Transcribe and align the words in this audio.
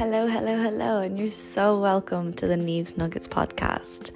Hello, 0.00 0.26
hello, 0.26 0.56
hello, 0.56 1.00
and 1.02 1.18
you're 1.18 1.28
so 1.28 1.78
welcome 1.78 2.32
to 2.32 2.46
the 2.46 2.56
Neve's 2.56 2.96
Nuggets 2.96 3.28
podcast. 3.28 4.12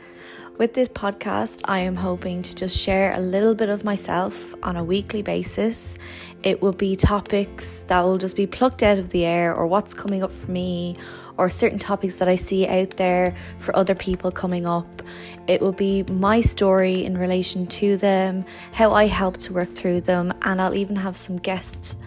With 0.57 0.73
this 0.73 0.89
podcast, 0.89 1.61
I 1.67 1.81
am 1.81 1.95
hoping 1.95 2.41
to 2.41 2.55
just 2.55 2.75
share 2.75 3.13
a 3.13 3.21
little 3.21 3.55
bit 3.55 3.69
of 3.69 3.85
myself 3.85 4.55
on 4.63 4.79
a 4.79 4.83
weekly 4.83 5.21
basis. 5.21 5.99
It 6.43 6.63
will 6.63 6.73
be 6.73 6.97
topics 6.97 7.83
that 7.83 8.01
will 8.01 8.17
just 8.17 8.35
be 8.35 8.47
plucked 8.47 8.83
out 8.83 8.99
of 8.99 9.11
the 9.11 9.27
air, 9.27 9.55
or 9.55 9.67
what's 9.67 9.93
coming 9.93 10.23
up 10.23 10.33
for 10.33 10.51
me, 10.51 10.97
or 11.37 11.51
certain 11.51 11.79
topics 11.79 12.19
that 12.19 12.29
I 12.29 12.37
see 12.37 12.67
out 12.67 12.97
there 12.97 13.37
for 13.59 13.77
other 13.77 13.95
people 13.95 14.31
coming 14.31 14.65
up. 14.65 15.03
It 15.49 15.61
will 15.61 15.73
be 15.73 16.03
my 16.05 16.41
story 16.41 17.05
in 17.05 17.19
relation 17.19 17.67
to 17.67 17.99
them, 17.99 18.47
how 18.73 18.93
I 18.93 19.05
help 19.05 19.37
to 19.37 19.53
work 19.53 19.75
through 19.75 20.01
them, 20.01 20.33
and 20.41 20.63
I'll 20.63 20.75
even 20.75 20.97
have 20.97 21.19
some 21.19 21.37
guests 21.37 21.99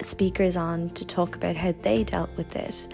speakers 0.00 0.56
on 0.56 0.90
to 0.90 1.04
talk 1.04 1.36
about 1.36 1.56
how 1.56 1.72
they 1.82 2.04
dealt 2.04 2.30
with 2.36 2.54
it. 2.56 2.88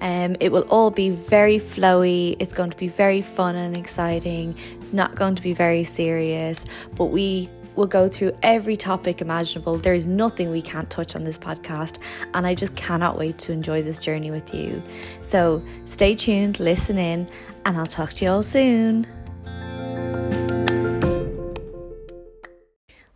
Um, 0.00 0.36
it 0.40 0.52
will 0.52 0.66
all 0.68 0.90
be 0.90 1.10
very 1.10 1.58
flowy. 1.58 2.36
It's 2.38 2.52
going 2.52 2.70
to 2.70 2.76
be 2.76 2.88
very 2.88 3.22
fun 3.22 3.56
and 3.56 3.76
exciting. 3.76 4.56
It's 4.80 4.92
not 4.92 5.14
going 5.14 5.34
to 5.36 5.42
be 5.42 5.54
very 5.54 5.84
serious, 5.84 6.66
but 6.94 7.06
we 7.06 7.48
will 7.76 7.86
go 7.86 8.08
through 8.08 8.36
every 8.42 8.76
topic 8.76 9.20
imaginable. 9.20 9.76
There 9.76 9.94
is 9.94 10.06
nothing 10.06 10.50
we 10.50 10.62
can't 10.62 10.88
touch 10.90 11.14
on 11.14 11.24
this 11.24 11.38
podcast, 11.38 11.98
and 12.34 12.46
I 12.46 12.54
just 12.54 12.74
cannot 12.76 13.18
wait 13.18 13.38
to 13.38 13.52
enjoy 13.52 13.82
this 13.82 13.98
journey 13.98 14.30
with 14.30 14.54
you. 14.54 14.82
So 15.20 15.62
stay 15.84 16.14
tuned, 16.14 16.58
listen 16.60 16.98
in, 16.98 17.28
and 17.64 17.76
I'll 17.76 17.86
talk 17.86 18.12
to 18.14 18.24
you 18.24 18.30
all 18.30 18.42
soon. 18.42 19.06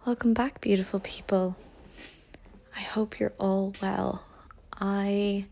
Welcome 0.07 0.35
back, 0.35 0.61
beautiful 0.61 1.01
people. 1.01 1.57
I 2.77 2.81
hope 2.81 3.19
you're 3.19 3.33
all 3.39 3.75
well. 3.83 4.25
I 4.79 5.47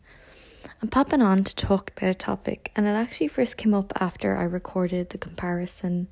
am 0.82 0.88
popping 0.88 1.22
on 1.22 1.44
to 1.44 1.54
talk 1.54 1.92
about 1.96 2.10
a 2.10 2.14
topic, 2.14 2.72
and 2.76 2.86
it 2.86 2.90
actually 2.90 3.28
first 3.28 3.56
came 3.56 3.74
up 3.74 3.92
after 4.00 4.36
I 4.36 4.44
recorded 4.44 5.10
the 5.10 5.18
comparison 5.18 6.08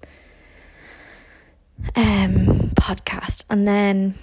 um 1.94 2.70
podcast, 2.74 3.44
and 3.50 3.66
then 3.66 4.14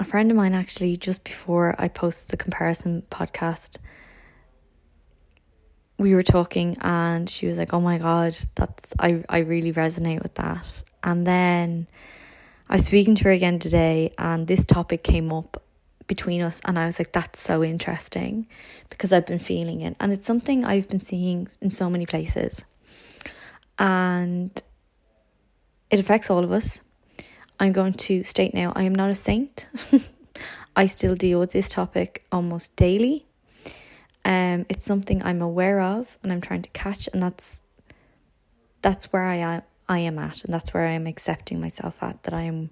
a 0.00 0.04
friend 0.04 0.30
of 0.30 0.36
mine 0.36 0.54
actually 0.54 0.96
just 0.96 1.24
before 1.24 1.74
I 1.78 1.88
posted 1.88 2.30
the 2.32 2.36
comparison 2.36 3.02
podcast 3.10 3.78
we 5.98 6.14
were 6.14 6.22
talking 6.22 6.76
and 6.80 7.30
she 7.30 7.46
was 7.46 7.56
like, 7.56 7.72
"Oh 7.72 7.80
my 7.80 7.98
god, 7.98 8.36
that's 8.54 8.92
I 8.98 9.24
I 9.28 9.38
really 9.38 9.72
resonate 9.72 10.22
with 10.22 10.34
that." 10.34 10.82
And 11.04 11.26
then 11.26 11.86
I 12.72 12.76
was 12.76 12.86
speaking 12.86 13.14
to 13.16 13.24
her 13.24 13.30
again 13.30 13.58
today, 13.58 14.14
and 14.16 14.46
this 14.46 14.64
topic 14.64 15.04
came 15.04 15.30
up 15.30 15.62
between 16.06 16.40
us, 16.40 16.58
and 16.64 16.78
I 16.78 16.86
was 16.86 16.98
like, 16.98 17.12
that's 17.12 17.38
so 17.38 17.62
interesting 17.62 18.46
because 18.88 19.12
I've 19.12 19.26
been 19.26 19.38
feeling 19.38 19.82
it, 19.82 19.94
and 20.00 20.10
it's 20.10 20.26
something 20.26 20.64
I've 20.64 20.88
been 20.88 21.02
seeing 21.02 21.48
in 21.60 21.70
so 21.70 21.90
many 21.90 22.06
places, 22.06 22.64
and 23.78 24.50
it 25.90 26.00
affects 26.00 26.30
all 26.30 26.42
of 26.42 26.50
us. 26.50 26.80
I'm 27.60 27.72
going 27.72 27.92
to 27.92 28.24
state 28.24 28.54
now 28.54 28.72
I 28.74 28.84
am 28.84 28.94
not 28.94 29.10
a 29.10 29.14
saint. 29.14 29.66
I 30.74 30.86
still 30.86 31.14
deal 31.14 31.40
with 31.40 31.52
this 31.52 31.68
topic 31.68 32.24
almost 32.32 32.74
daily. 32.76 33.26
Um, 34.24 34.64
it's 34.70 34.86
something 34.86 35.22
I'm 35.22 35.42
aware 35.42 35.78
of 35.82 36.16
and 36.22 36.32
I'm 36.32 36.40
trying 36.40 36.62
to 36.62 36.70
catch, 36.70 37.06
and 37.12 37.22
that's 37.22 37.64
that's 38.80 39.12
where 39.12 39.24
I 39.24 39.36
am 39.36 39.62
I 39.88 39.98
am 39.98 40.18
at, 40.18 40.44
and 40.44 40.52
that's 40.52 40.72
where 40.72 40.86
I 40.86 40.92
am 40.92 41.06
accepting 41.06 41.60
myself 41.60 42.02
at, 42.02 42.22
that 42.22 42.34
I 42.34 42.42
am 42.42 42.70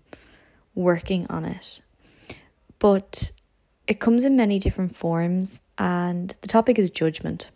working 0.75 1.27
on 1.29 1.45
it. 1.45 1.81
But 2.79 3.33
it 3.87 4.01
comes 4.01 4.25
in 4.25 4.37
many 4.37 4.59
different 4.59 4.97
forms, 4.97 5.61
and 5.79 6.35
the 6.41 6.49
topic 6.49 6.79
is 6.79 6.91
judgment. 6.91 7.51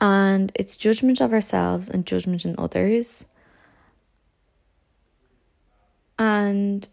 And 0.00 0.50
it's 0.54 0.76
judgment 0.76 1.20
of 1.20 1.32
ourselves 1.32 1.88
and 1.88 2.06
judgment 2.06 2.44
in 2.44 2.54
others. 2.58 3.24
And 6.18 6.88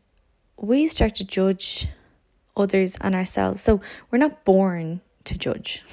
we 0.58 0.88
start 0.88 1.16
to 1.16 1.26
judge 1.26 1.88
others 2.56 2.98
and 3.02 3.16
ourselves. 3.16 3.62
So 3.62 3.82
we're 4.12 4.18
not 4.18 4.44
born 4.46 5.02
to 5.26 5.38
judge. 5.38 5.84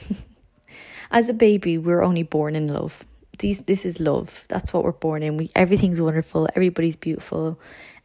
As 1.11 1.29
a 1.29 1.35
baby, 1.35 1.79
we're 1.79 2.03
only 2.03 2.23
born 2.25 2.57
in 2.57 2.69
love 2.69 3.05
these 3.39 3.61
this 3.61 3.85
is 3.85 4.01
love. 4.01 4.45
That's 4.49 4.73
what 4.73 4.85
we're 4.85 4.93
born 4.93 5.23
in. 5.23 5.37
We 5.37 5.51
everything's 5.55 6.01
wonderful. 6.01 6.49
Everybody's 6.55 6.97
beautiful. 6.97 7.59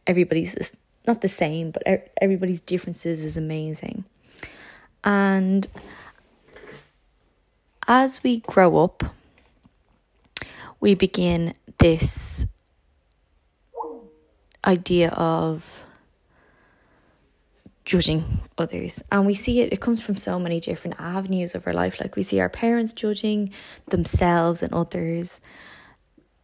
Everybody's 0.06 0.74
not 1.06 1.20
the 1.20 1.28
same, 1.28 1.70
but 1.70 1.82
everybody's 2.20 2.60
differences 2.60 3.24
is 3.24 3.36
amazing. 3.36 4.04
And 5.04 5.66
as 7.86 8.22
we 8.22 8.40
grow 8.40 8.78
up, 8.78 9.02
we 10.80 10.94
begin 10.94 11.54
this 11.78 12.46
idea 14.64 15.08
of 15.10 15.82
judging 17.84 18.40
others. 18.58 19.02
And 19.10 19.26
we 19.26 19.34
see 19.34 19.60
it, 19.60 19.72
it 19.72 19.80
comes 19.80 20.02
from 20.02 20.16
so 20.16 20.38
many 20.38 20.60
different 20.60 20.96
avenues 21.00 21.54
of 21.54 21.66
our 21.66 21.72
life. 21.72 22.00
Like 22.00 22.16
we 22.16 22.22
see 22.22 22.40
our 22.40 22.48
parents 22.48 22.92
judging 22.92 23.50
themselves 23.88 24.62
and 24.62 24.72
others, 24.72 25.40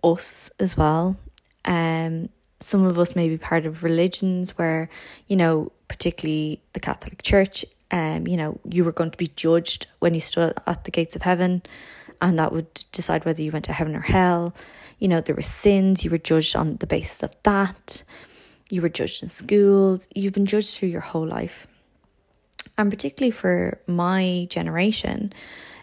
us 0.02 0.50
as 0.58 0.76
well. 0.76 1.16
Um, 1.64 2.30
some 2.60 2.84
of 2.84 2.98
us 2.98 3.14
may 3.14 3.28
be 3.28 3.36
part 3.36 3.66
of 3.66 3.84
religions 3.84 4.56
where, 4.56 4.88
you 5.26 5.36
know, 5.36 5.72
particularly 5.88 6.62
the 6.72 6.80
Catholic 6.80 7.22
Church, 7.22 7.64
um, 7.90 8.26
you 8.26 8.36
know, 8.36 8.58
you 8.68 8.82
were 8.82 8.92
going 8.92 9.10
to 9.10 9.18
be 9.18 9.28
judged 9.28 9.86
when 9.98 10.14
you 10.14 10.20
stood 10.20 10.54
at 10.66 10.84
the 10.84 10.90
gates 10.90 11.14
of 11.14 11.22
heaven, 11.22 11.62
and 12.20 12.38
that 12.38 12.52
would 12.52 12.84
decide 12.92 13.24
whether 13.24 13.42
you 13.42 13.52
went 13.52 13.66
to 13.66 13.72
heaven 13.72 13.94
or 13.94 14.00
hell. 14.00 14.54
You 14.98 15.08
know, 15.08 15.20
there 15.20 15.36
were 15.36 15.42
sins, 15.42 16.02
you 16.02 16.10
were 16.10 16.18
judged 16.18 16.56
on 16.56 16.76
the 16.76 16.86
basis 16.86 17.22
of 17.22 17.36
that 17.42 18.02
you 18.70 18.82
were 18.82 18.88
judged 18.88 19.22
in 19.22 19.28
schools, 19.28 20.08
you've 20.14 20.32
been 20.32 20.46
judged 20.46 20.76
through 20.76 20.88
your 20.88 21.00
whole 21.00 21.26
life. 21.26 21.66
And 22.78 22.90
particularly 22.90 23.30
for 23.30 23.80
my 23.86 24.46
generation, 24.50 25.32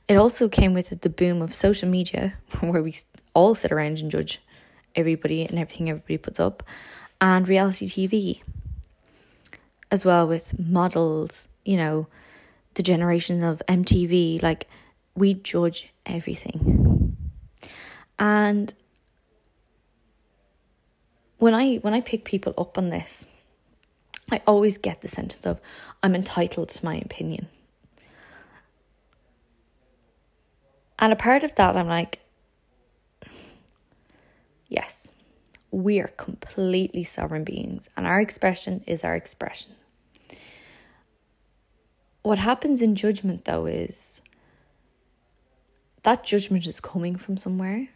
it 0.08 0.16
also 0.16 0.50
came 0.50 0.74
with 0.74 1.02
the 1.02 1.10
boom 1.10 1.42
of 1.42 1.54
social 1.54 1.90
media, 1.90 2.36
where 2.60 2.84
we 2.84 2.96
all 3.34 3.56
sit 3.56 3.72
around 3.72 4.00
and 4.00 4.12
judge 4.12 4.42
everybody 4.96 5.46
and 5.46 5.58
everything 5.58 5.90
everybody 5.90 6.18
puts 6.18 6.40
up, 6.40 6.64
and 7.20 7.48
reality 7.48 7.88
TV, 7.88 8.42
as 9.90 10.06
well 10.06 10.28
with 10.28 10.60
models, 10.60 11.48
you 11.64 11.78
know, 11.78 12.08
the 12.76 12.84
generation 12.84 13.44
of 13.44 13.62
MTV, 13.68 14.42
like 14.42 14.68
we 15.16 15.34
judge 15.36 15.90
everything. 16.06 17.16
And 18.20 18.74
when 21.44 21.54
I 21.54 21.76
when 21.76 21.94
I 21.94 22.00
pick 22.00 22.24
people 22.24 22.54
up 22.58 22.78
on 22.78 22.90
this, 22.90 23.26
I 24.32 24.42
always 24.48 24.78
get 24.78 25.02
the 25.02 25.10
sentence 25.10 25.46
of 25.46 25.60
I'm 26.02 26.16
entitled 26.16 26.70
to 26.70 26.86
my 26.86 26.96
opinion. 26.96 27.50
And 30.98 31.12
a 31.12 31.18
part 31.18 31.44
of 31.44 31.54
that 31.56 31.76
I'm 31.76 31.90
like 31.90 32.22
yes, 34.70 35.12
we 35.70 36.00
are 36.00 36.08
completely 36.08 37.04
sovereign 37.04 37.44
beings 37.44 37.90
and 37.98 38.08
our 38.08 38.22
expression 38.22 38.82
is 38.88 39.04
our 39.04 39.14
expression. 39.14 39.74
What 42.22 42.40
happens 42.40 42.82
in 42.82 42.96
judgment 42.96 43.44
though 43.44 43.66
is 43.66 44.22
that 46.04 46.24
judgment 46.24 46.68
is 46.68 46.80
coming 46.80 47.18
from 47.18 47.36
somewhere 47.36 47.90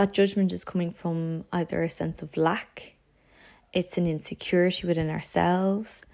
that 0.00 0.14
judgment 0.14 0.50
is 0.50 0.64
coming 0.64 0.90
from 0.90 1.44
either 1.52 1.82
a 1.82 1.90
sense 1.90 2.22
of 2.22 2.34
lack, 2.34 2.94
it's 3.74 3.98
an 3.98 4.06
insecurity 4.06 4.86
within 4.86 5.10
ourselves, 5.10 6.06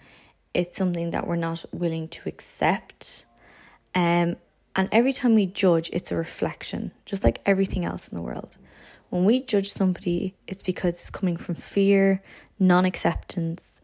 it's 0.52 0.76
something 0.76 1.11
that 1.11 1.25
we're 1.25 1.37
not 1.37 1.64
willing 1.72 2.08
to 2.08 2.28
accept. 2.28 3.26
Um, 3.94 4.38
and 4.75 4.88
every 4.90 5.12
time 5.12 5.37
we 5.37 5.46
judge, 5.46 5.88
it's 5.93 6.11
a 6.11 6.16
reflection, 6.16 6.90
just 7.05 7.22
like 7.22 7.40
everything 7.46 7.84
else 7.84 8.08
in 8.08 8.16
the 8.16 8.22
world. 8.22 8.56
When 9.11 9.25
we 9.25 9.40
judge 9.40 9.70
somebody, 9.70 10.34
it's 10.49 10.62
because 10.62 10.94
it's 10.94 11.11
coming 11.11 11.37
from 11.37 11.55
fear, 11.55 12.25
non 12.58 12.84
acceptance, 12.87 13.81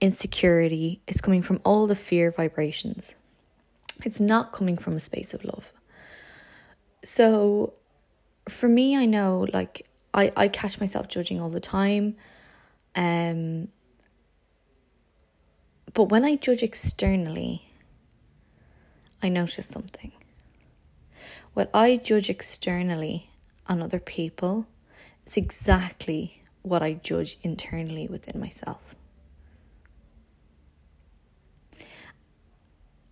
insecurity. 0.00 1.00
It's 1.08 1.20
coming 1.20 1.42
from 1.42 1.60
all 1.64 1.88
the 1.88 1.96
fear 1.96 2.30
vibrations. 2.30 3.16
It's 4.04 4.20
not 4.20 4.52
coming 4.52 4.78
from 4.78 4.94
a 4.94 5.00
space 5.00 5.34
of 5.34 5.44
love. 5.44 5.72
So 7.02 7.74
for 8.48 8.68
me, 8.68 8.96
I 8.96 9.06
know 9.06 9.46
like 9.52 9.86
I, 10.14 10.32
I 10.36 10.48
catch 10.48 10.80
myself 10.80 11.08
judging 11.08 11.40
all 11.40 11.48
the 11.48 11.60
time. 11.60 12.16
Um, 12.94 13.68
but 15.94 16.04
when 16.04 16.24
I 16.24 16.36
judge 16.36 16.62
externally, 16.62 17.70
I 19.22 19.28
notice 19.28 19.66
something. 19.66 20.12
What 21.54 21.70
I 21.74 21.96
judge 21.96 22.30
externally 22.30 23.30
on 23.66 23.82
other 23.82 24.00
people 24.00 24.66
is 25.26 25.36
exactly 25.36 26.42
what 26.62 26.82
I 26.82 26.94
judge 26.94 27.36
internally 27.42 28.06
within 28.06 28.40
myself. 28.40 28.94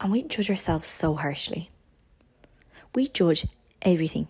And 0.00 0.10
we 0.10 0.22
judge 0.22 0.48
ourselves 0.48 0.88
so 0.88 1.14
harshly. 1.14 1.70
We 2.94 3.08
judge 3.08 3.46
everything. 3.82 4.28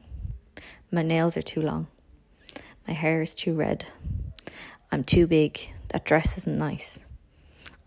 My 0.90 1.02
nails 1.02 1.37
are 1.37 1.42
too 1.42 1.62
long. 1.62 1.87
My 2.87 2.94
hair 2.94 3.22
is 3.22 3.34
too 3.34 3.54
red. 3.54 3.87
I'm 4.90 5.04
too 5.04 5.26
big. 5.26 5.70
That 5.88 6.04
dress 6.04 6.37
isn't 6.38 6.58
nice. 6.58 6.98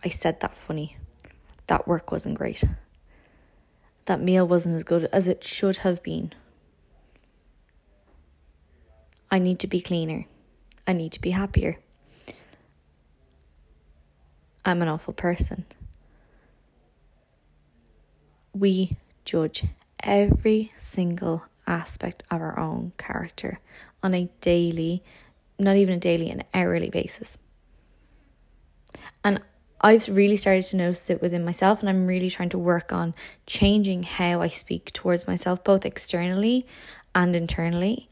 I 0.04 0.08
said 0.08 0.40
that 0.40 0.56
funny. 0.56 0.98
That 1.68 1.88
work 1.88 2.12
wasn't 2.12 2.38
great. 2.38 2.64
That 4.06 4.22
meal 4.22 4.48
wasn't 4.48 4.76
as 4.76 4.84
good 4.84 5.06
as 5.12 5.28
it 5.28 5.44
should 5.44 5.78
have 5.78 6.02
been. 6.04 6.34
I 9.30 9.40
need 9.40 9.60
to 9.60 9.68
be 9.68 9.82
cleaner. 9.82 10.26
I 10.86 10.94
need 10.94 11.12
to 11.14 11.22
be 11.22 11.32
happier. 11.32 11.80
I'm 14.64 14.82
an 14.82 14.88
awful 14.88 15.14
person. 15.14 15.66
We 18.54 18.98
judge 19.26 19.66
every 20.02 20.72
single 20.78 21.44
aspect 21.68 22.24
of 22.30 22.42
our 22.42 22.58
own 22.60 22.94
character 22.98 23.60
on 24.02 24.14
a 24.14 24.30
daily, 24.42 25.04
not 25.58 25.76
even 25.76 25.96
a 25.96 26.00
daily, 26.00 26.30
an 26.30 26.44
hourly 26.54 26.90
basis. 26.90 27.38
And 29.24 29.42
I've 29.82 30.08
really 30.08 30.38
started 30.38 30.64
to 30.66 30.78
notice 30.78 31.10
it 31.10 31.22
within 31.22 31.44
myself, 31.44 31.82
and 31.82 31.90
I'm 31.90 32.08
really 32.08 32.30
trying 32.30 32.50
to 32.50 32.58
work 32.58 32.94
on 32.94 33.14
changing 33.46 34.04
how 34.04 34.42
I 34.42 34.48
speak 34.48 34.94
towards 34.94 35.28
myself, 35.28 35.64
both 35.64 35.86
externally 35.86 36.66
and 37.14 37.36
internally. 37.36 38.10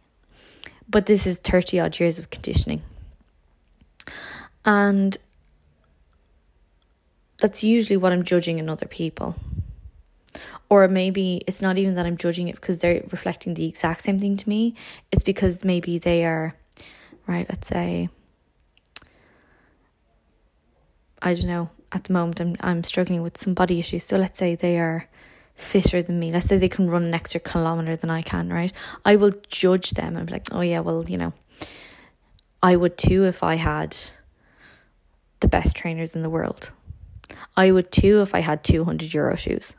But 0.89 1.06
this 1.06 1.25
is 1.25 1.39
30 1.39 1.80
odd 1.80 2.00
years 2.00 2.19
of 2.19 2.30
conditioning. 2.30 2.81
And 4.65 5.18
that's 7.39 7.63
usually 7.63 7.98
what 7.98 8.12
I'm 8.12 8.24
judging 8.24 8.59
in 8.59 8.69
other 8.69 8.86
people. 8.86 9.36
Or 10.71 10.88
maybe 10.88 11.44
it's 11.47 11.62
not 11.62 11.77
even 11.77 11.95
that 11.95 12.06
I'm 12.06 12.15
judging 12.15 12.47
it 12.47 12.56
because 12.56 12.79
they're 12.79 13.03
reflecting 13.12 13.56
the 13.56 13.68
exact 13.68 14.03
same 14.03 14.18
thing 14.19 14.38
to 14.38 14.47
me. 14.47 14.73
It's 15.12 15.21
because 15.21 15.65
maybe 15.65 15.97
they 15.97 16.23
are, 16.23 16.56
right, 17.27 17.45
let's 17.50 17.68
say, 17.68 18.07
I 21.21 21.33
don't 21.33 21.47
know, 21.47 21.69
at 21.91 22.06
the 22.06 22.13
moment 22.13 22.39
I'm 22.39 22.56
I'm 22.62 22.85
struggling 22.85 23.21
with 23.21 23.38
some 23.38 23.53
body 23.53 23.79
issues. 23.79 24.06
So 24.06 24.15
let's 24.15 24.39
say 24.39 24.56
they 24.56 24.79
are 24.79 25.09
fitter 25.56 26.01
than 26.01 26.21
me. 26.21 26.31
Let's 26.31 26.45
say 26.45 26.57
they 26.57 26.69
can 26.69 26.89
run 26.89 27.03
an 27.03 27.13
extra 27.13 27.41
kilometer 27.41 27.97
than 27.97 28.09
I 28.09 28.21
can, 28.21 28.47
right? 28.47 28.71
I 29.03 29.17
will 29.17 29.33
judge 29.50 29.91
them 29.91 30.15
and 30.15 30.25
be 30.25 30.31
like, 30.31 30.47
oh 30.53 30.62
yeah, 30.62 30.79
well, 30.79 31.03
you 31.06 31.17
know, 31.17 31.33
I 32.63 32.77
would 32.77 32.97
too 32.97 33.25
if 33.25 33.44
I 33.44 33.56
had 33.56 33.97
the 35.41 35.50
best 35.50 35.75
trainers 35.75 36.15
in 36.15 36.21
the 36.21 36.29
world. 36.29 36.71
I 37.57 37.71
would 37.71 37.91
too 37.91 38.21
if 38.21 38.33
I 38.33 38.39
had 38.39 38.63
200 38.63 39.13
euro 39.13 39.35
shoes. 39.35 39.75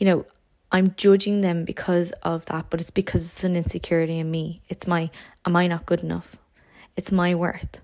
You 0.00 0.06
know, 0.06 0.26
I'm 0.72 0.94
judging 0.96 1.42
them 1.42 1.64
because 1.64 2.10
of 2.22 2.46
that, 2.46 2.66
but 2.70 2.80
it's 2.80 2.90
because 2.90 3.30
it's 3.30 3.44
an 3.44 3.54
insecurity 3.54 4.18
in 4.18 4.30
me. 4.30 4.62
It's 4.68 4.86
my, 4.86 5.10
am 5.44 5.54
I 5.54 5.66
not 5.66 5.84
good 5.84 6.00
enough? 6.00 6.36
It's 6.96 7.12
my 7.12 7.34
worth. 7.34 7.80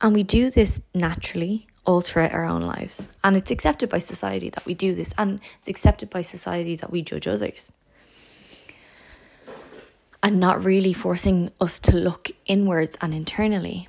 And 0.00 0.14
we 0.14 0.22
do 0.22 0.50
this 0.50 0.80
naturally 0.94 1.66
all 1.84 2.00
throughout 2.00 2.32
our 2.32 2.44
own 2.44 2.62
lives. 2.62 3.08
And 3.22 3.36
it's 3.36 3.50
accepted 3.50 3.90
by 3.90 3.98
society 3.98 4.48
that 4.50 4.64
we 4.64 4.72
do 4.74 4.94
this, 4.94 5.12
and 5.18 5.40
it's 5.58 5.68
accepted 5.68 6.08
by 6.10 6.22
society 6.22 6.74
that 6.76 6.90
we 6.90 7.02
judge 7.02 7.26
others. 7.26 7.70
And 10.22 10.40
not 10.40 10.64
really 10.64 10.94
forcing 10.94 11.50
us 11.60 11.78
to 11.80 11.94
look 11.94 12.30
inwards 12.46 12.96
and 13.02 13.12
internally. 13.12 13.88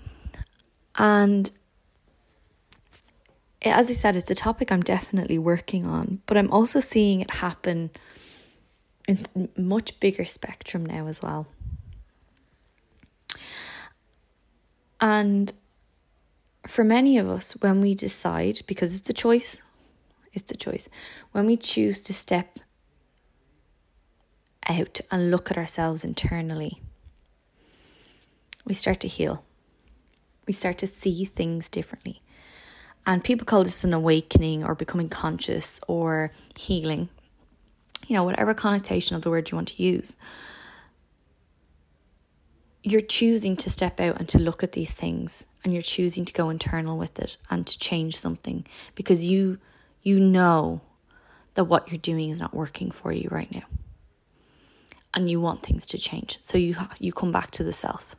And 0.98 1.50
as 3.72 3.90
I 3.90 3.94
said, 3.94 4.16
it's 4.16 4.30
a 4.30 4.36
topic 4.36 4.72
I'm 4.72 4.82
definitely 4.82 5.38
working 5.40 5.88
on, 5.88 6.22
but 6.26 6.38
I'm 6.38 6.52
also 6.52 6.80
seeing 6.80 7.22
it 7.22 7.32
happen 7.32 7.90
in 9.08 9.50
much 9.58 10.00
bigger 10.00 10.26
spectrum 10.26 10.86
now 10.86 11.08
as 11.08 11.22
well. 11.22 11.48
And 15.02 15.52
for 16.68 16.84
many 16.84 17.18
of 17.18 17.30
us, 17.30 17.54
when 17.54 17.82
we 17.82 17.94
decide, 17.94 18.62
because 18.68 18.98
it's 18.98 19.10
a 19.10 19.14
choice, 19.14 19.62
it's 20.34 20.52
a 20.52 20.58
choice, 20.58 20.90
when 21.32 21.46
we 21.46 21.58
choose 21.58 22.04
to 22.04 22.14
step 22.14 22.60
out 24.68 25.00
and 25.12 25.30
look 25.30 25.52
at 25.52 25.58
ourselves 25.58 26.04
internally, 26.04 26.82
we 28.66 28.74
start 28.74 29.00
to 29.02 29.08
heal. 29.08 29.44
We 30.48 30.54
start 30.54 30.78
to 30.80 30.88
see 30.88 31.26
things 31.26 31.70
differently. 31.70 32.22
And 33.06 33.24
people 33.24 33.46
call 33.46 33.64
this 33.64 33.84
an 33.84 33.94
awakening 33.94 34.64
or 34.64 34.76
becoming 34.76 35.10
conscious 35.10 35.80
or 35.88 36.32
healing. 36.56 37.10
You 38.08 38.16
know, 38.16 38.24
whatever 38.24 38.54
connotation 38.54 39.16
of 39.16 39.22
the 39.22 39.30
word 39.30 39.52
you 39.52 39.56
want 39.56 39.70
to 39.70 39.84
use. 39.84 40.16
You're 42.84 43.02
choosing 43.02 43.56
to 43.58 43.70
step 43.70 44.00
out 44.00 44.18
and 44.18 44.30
to 44.30 44.40
look 44.40 44.64
at 44.64 44.74
these 44.74 44.92
things 44.92 45.46
and 45.64 45.74
you're 45.74 45.82
choosing 45.82 46.24
to 46.26 46.34
go 46.34 46.50
internal 46.50 46.98
with 46.98 47.20
it 47.20 47.38
and 47.50 47.66
to 47.66 47.80
change 47.80 48.16
something 48.16 48.66
because 48.94 49.26
you 49.26 49.58
you 50.04 50.20
know 50.20 50.82
that 51.56 51.64
what 51.64 51.90
you're 51.92 51.98
doing 51.98 52.30
is 52.30 52.40
not 52.40 52.54
working 52.54 52.92
for 52.92 53.12
you 53.12 53.28
right 53.32 53.52
now. 53.52 53.64
And 55.16 55.30
you 55.30 55.42
want 55.42 55.64
things 55.64 55.88
to 55.88 55.98
change. 55.98 56.38
So 56.42 56.58
you 56.58 56.76
you 57.00 57.12
come 57.12 57.32
back 57.32 57.50
to 57.52 57.64
the 57.64 57.74
self. 57.74 58.16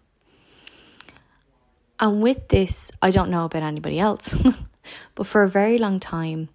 And 2.01 2.21
with 2.21 2.49
this, 2.49 2.91
I 3.01 3.11
don't 3.11 3.31
know 3.31 3.45
about 3.45 3.63
anybody 3.63 3.99
else. 3.99 4.35
But 5.15 5.27
for 5.27 5.43
a 5.43 5.49
very 5.49 5.79
long 5.79 6.01
time, 6.01 6.49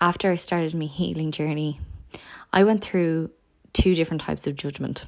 after 0.00 0.30
I 0.30 0.36
started 0.36 0.74
my 0.74 0.86
healing 0.86 1.30
journey, 1.30 1.80
I 2.52 2.64
went 2.64 2.82
through 2.82 3.30
two 3.72 3.94
different 3.94 4.22
types 4.22 4.46
of 4.46 4.56
judgment. 4.56 5.06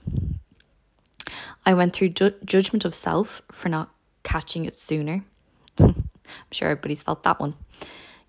I 1.65 1.75
went 1.75 1.95
through 1.95 2.11
ju- 2.11 2.35
judgment 2.45 2.85
of 2.85 2.95
self 2.95 3.43
for 3.51 3.69
not 3.69 3.91
catching 4.23 4.65
it 4.65 4.77
sooner. 4.77 5.25
I'm 5.79 6.09
sure 6.51 6.69
everybody's 6.69 7.03
felt 7.03 7.23
that 7.23 7.41
one. 7.41 7.55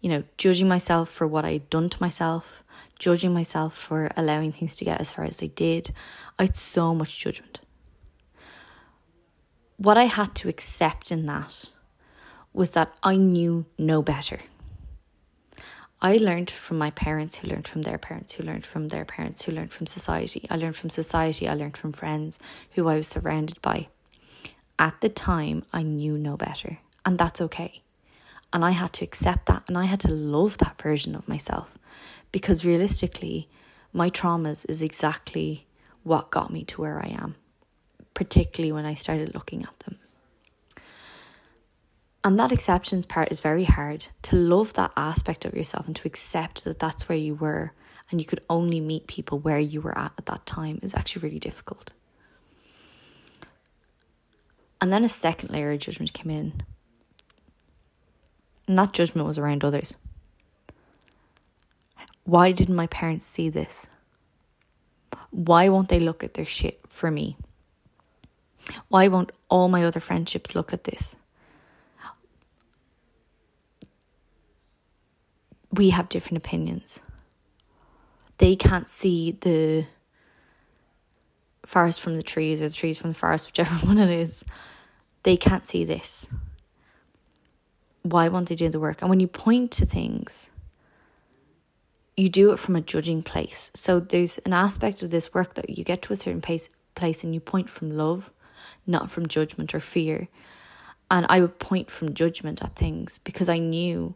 You 0.02 0.10
know, 0.10 0.24
judging 0.38 0.68
myself 0.68 1.10
for 1.10 1.28
what 1.28 1.46
I'd 1.46 1.70
done 1.70 1.90
to 1.90 2.02
myself, 2.02 2.64
judging 3.00 3.34
myself 3.34 3.78
for 3.78 4.12
allowing 4.16 4.52
things 4.52 4.76
to 4.78 4.86
get 4.86 5.00
as 5.00 5.14
far 5.14 5.26
as 5.26 5.38
they 5.38 5.48
did. 5.48 5.92
I 6.38 6.44
had 6.44 6.56
so 6.56 6.94
much 6.94 7.18
judgment. 7.18 7.60
What 9.78 9.98
I 9.98 10.06
had 10.06 10.36
to 10.36 10.50
accept 10.50 11.12
in 11.12 11.26
that 11.26 11.70
was 12.54 12.72
that 12.72 12.94
I 13.02 13.18
knew 13.18 13.66
no 13.78 14.02
better. 14.02 14.40
I 16.02 16.18
learned 16.18 16.52
from 16.52 16.78
my 16.78 16.92
parents, 16.92 17.38
who 17.38 17.48
learned 17.48 17.68
from 17.68 17.84
their 17.84 17.98
parents, 17.98 18.34
who 18.34 18.44
learned 18.44 18.66
from 18.66 18.90
their 18.90 19.06
parents, 19.06 19.44
who 19.44 19.54
learned 19.54 19.72
from 19.72 19.88
society. 19.88 20.46
I 20.50 20.58
learned 20.58 20.76
from 20.76 20.90
society, 20.90 21.48
I 21.48 21.54
learned 21.54 21.78
from 21.78 21.94
friends 21.94 22.40
who 22.72 22.88
I 22.90 22.98
was 22.98 23.08
surrounded 23.08 23.62
by. 23.62 23.88
At 24.78 25.00
the 25.02 25.10
time, 25.10 25.64
I 25.72 25.82
knew 25.82 26.18
no 26.18 26.36
better, 26.36 26.80
and 27.06 27.18
that's 27.18 27.40
okay. 27.42 27.82
And 28.52 28.66
I 28.66 28.72
had 28.72 28.92
to 28.94 29.06
accept 29.06 29.46
that, 29.46 29.64
and 29.68 29.78
I 29.78 29.86
had 29.86 30.02
to 30.02 30.12
love 30.12 30.58
that 30.58 30.82
version 30.82 31.16
of 31.16 31.28
myself 31.28 31.78
because 32.34 32.66
realistically, 32.66 33.48
my 33.94 34.10
traumas 34.10 34.66
is 34.68 34.82
exactly 34.82 35.68
what 36.04 36.32
got 36.32 36.52
me 36.52 36.66
to 36.66 36.82
where 36.82 37.00
I 37.00 37.16
am, 37.18 37.36
particularly 38.14 38.74
when 38.74 38.86
I 38.86 38.94
started 38.94 39.34
looking 39.34 39.64
at 39.64 39.80
them. 39.80 40.00
And 42.24 42.40
that 42.40 42.52
acceptance 42.52 43.06
part 43.06 43.32
is 43.32 43.42
very 43.42 43.66
hard 43.66 44.08
to 44.24 44.36
love 44.36 44.74
that 44.74 44.94
aspect 44.96 45.44
of 45.44 45.54
yourself 45.54 45.88
and 45.88 45.96
to 45.98 46.08
accept 46.08 46.64
that 46.64 46.80
that's 46.80 47.10
where 47.10 47.18
you 47.18 47.36
were 47.36 47.74
and 48.12 48.22
you 48.22 48.26
could 48.26 48.42
only 48.50 48.80
meet 48.80 49.08
people 49.08 49.40
where 49.40 49.60
you 49.60 49.82
were 49.82 49.98
at 49.98 50.14
at 50.18 50.26
that 50.28 50.46
time 50.46 50.80
is 50.82 50.94
actually 50.94 51.24
really 51.24 51.40
difficult. 51.40 51.92
And 54.80 54.92
then 54.92 55.04
a 55.04 55.10
second 55.10 55.50
layer 55.50 55.72
of 55.72 55.80
judgment 55.80 56.14
came 56.14 56.30
in. 56.30 56.62
And 58.68 58.78
that 58.78 58.94
judgment 58.94 59.28
was 59.28 59.38
around 59.38 59.64
others. 59.64 59.96
Why 62.26 62.52
didn't 62.52 62.76
my 62.76 62.88
parents 62.88 63.26
see 63.26 63.50
this? 63.50 63.88
Why 65.32 65.70
won't 65.70 65.90
they 65.90 66.00
look 66.00 66.24
at 66.24 66.36
their 66.36 66.46
shit 66.46 66.82
for 66.88 67.10
me? 67.12 67.38
Why 68.88 69.08
won't 69.08 69.32
all 69.50 69.68
my 69.68 69.84
other 69.84 70.00
friendships 70.00 70.56
look 70.56 70.72
at 70.72 70.86
this? 70.86 71.16
We 75.74 75.90
have 75.90 76.08
different 76.10 76.38
opinions. 76.38 77.00
They 78.38 78.56
can't 78.56 78.88
see 78.88 79.38
the 79.42 79.86
forest 81.66 82.02
from 82.02 82.16
the 82.16 82.24
trees 82.24 82.62
or 82.62 82.70
the 82.70 82.76
trees 82.76 82.98
from 82.98 83.12
the 83.12 83.18
forest, 83.18 83.48
whichever 83.48 83.74
one 83.88 83.98
it 83.98 84.10
is. 84.10 84.44
They 85.24 85.36
can't 85.36 85.66
see 85.66 85.84
this. 85.84 86.28
Why 88.04 88.28
won't 88.28 88.50
they 88.50 88.56
do 88.56 88.70
the 88.70 88.80
work? 88.80 89.02
And 89.02 89.10
when 89.10 89.20
you 89.20 89.28
point 89.28 89.72
to 89.72 89.86
things, 89.86 90.50
you 92.16 92.30
do 92.30 92.52
it 92.52 92.60
from 92.60 92.76
a 92.76 92.82
judging 92.82 93.24
place. 93.24 93.72
So 93.74 94.00
there's 94.00 94.38
an 94.40 94.54
aspect 94.54 95.02
of 95.02 95.10
this 95.10 95.34
work 95.34 95.56
that 95.56 95.70
you 95.70 95.84
get 95.84 96.02
to 96.04 96.14
a 96.14 96.18
certain 96.18 96.42
place, 96.42 96.70
place 96.94 97.24
and 97.24 97.34
you 97.34 97.40
point 97.40 97.70
from 97.70 97.98
love, 97.98 98.32
not 98.86 99.10
from 99.10 99.28
judgment 99.28 99.74
or 99.74 99.80
fear. 99.80 100.28
And 101.10 101.26
I 101.30 101.40
would 101.40 101.58
point 101.58 101.90
from 101.90 102.14
judgment 102.14 102.62
at 102.62 102.76
things 102.76 103.18
because 103.20 103.50
I 103.50 103.58
knew 103.58 104.16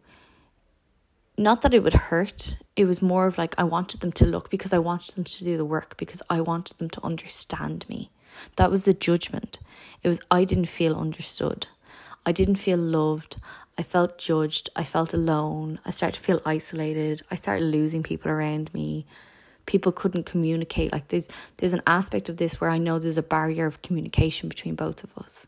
not 1.37 1.61
that 1.61 1.73
it 1.73 1.83
would 1.83 1.93
hurt, 1.93 2.57
it 2.75 2.85
was 2.85 3.01
more 3.01 3.27
of 3.27 3.37
like 3.37 3.53
I 3.57 3.63
wanted 3.63 4.01
them 4.01 4.11
to 4.13 4.25
look 4.25 4.49
because 4.49 4.73
I 4.73 4.79
wanted 4.79 5.15
them 5.15 5.23
to 5.23 5.43
do 5.43 5.55
the 5.55 5.65
work 5.65 5.95
because 5.97 6.21
I 6.29 6.41
wanted 6.41 6.77
them 6.77 6.89
to 6.91 7.03
understand 7.03 7.85
me. 7.87 8.09
That 8.55 8.71
was 8.71 8.85
the 8.85 8.93
judgment. 8.93 9.59
It 10.03 10.07
was 10.07 10.19
I 10.31 10.43
didn't 10.43 10.65
feel 10.65 10.95
understood. 10.95 11.67
I 12.25 12.31
didn't 12.31 12.55
feel 12.55 12.77
loved. 12.77 13.37
I 13.77 13.83
felt 13.83 14.17
judged. 14.17 14.69
I 14.75 14.83
felt 14.83 15.13
alone. 15.13 15.79
I 15.85 15.91
started 15.91 16.17
to 16.19 16.25
feel 16.25 16.41
isolated. 16.45 17.21
I 17.29 17.35
started 17.35 17.65
losing 17.65 18.03
people 18.03 18.31
around 18.31 18.73
me. 18.73 19.05
People 19.67 19.91
couldn't 19.91 20.25
communicate. 20.25 20.91
Like 20.91 21.09
there's 21.09 21.27
there's 21.57 21.73
an 21.73 21.83
aspect 21.85 22.29
of 22.29 22.37
this 22.37 22.59
where 22.59 22.69
I 22.69 22.79
know 22.79 22.97
there's 22.97 23.17
a 23.17 23.23
barrier 23.23 23.67
of 23.67 23.81
communication 23.83 24.49
between 24.49 24.75
both 24.75 25.03
of 25.03 25.15
us. 25.17 25.47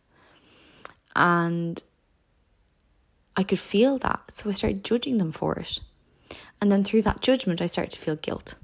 And 1.15 1.81
I 3.39 3.43
could 3.43 3.57
feel 3.57 3.97
that. 3.99 4.19
So 4.31 4.49
I 4.49 4.51
started 4.51 4.83
judging 4.83 5.17
them 5.17 5.31
for 5.31 5.55
it. 5.55 5.79
And 6.59 6.69
then 6.69 6.83
through 6.83 7.03
that 7.03 7.21
judgment, 7.21 7.61
I 7.61 7.67
started 7.67 7.93
to 7.93 7.99
feel 7.99 8.17
guilt. 8.17 8.55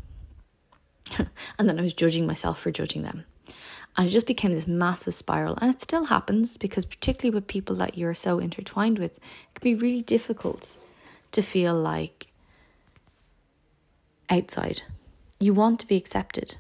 and 1.18 1.70
then 1.70 1.80
I 1.80 1.82
was 1.82 1.94
judging 1.94 2.28
myself 2.28 2.60
for 2.60 2.72
judging 2.72 3.04
them. 3.04 3.24
And 3.96 4.06
it 4.06 4.12
just 4.12 4.28
became 4.28 4.52
this 4.52 4.68
massive 4.68 5.14
spiral. 5.14 5.58
And 5.62 5.74
it 5.74 5.80
still 5.80 6.04
happens 6.04 6.58
because, 6.58 6.84
particularly 6.84 7.34
with 7.34 7.48
people 7.48 7.78
that 7.78 7.98
you're 7.98 8.14
so 8.14 8.38
intertwined 8.38 9.00
with, 9.00 9.16
it 9.18 9.62
can 9.62 9.64
be 9.64 9.76
really 9.76 10.02
difficult 10.02 10.76
to 11.32 11.42
feel 11.42 11.74
like 11.74 12.28
outside. 14.30 14.82
You 15.40 15.54
want 15.54 15.80
to 15.80 15.88
be 15.88 15.96
accepted. 15.96 16.58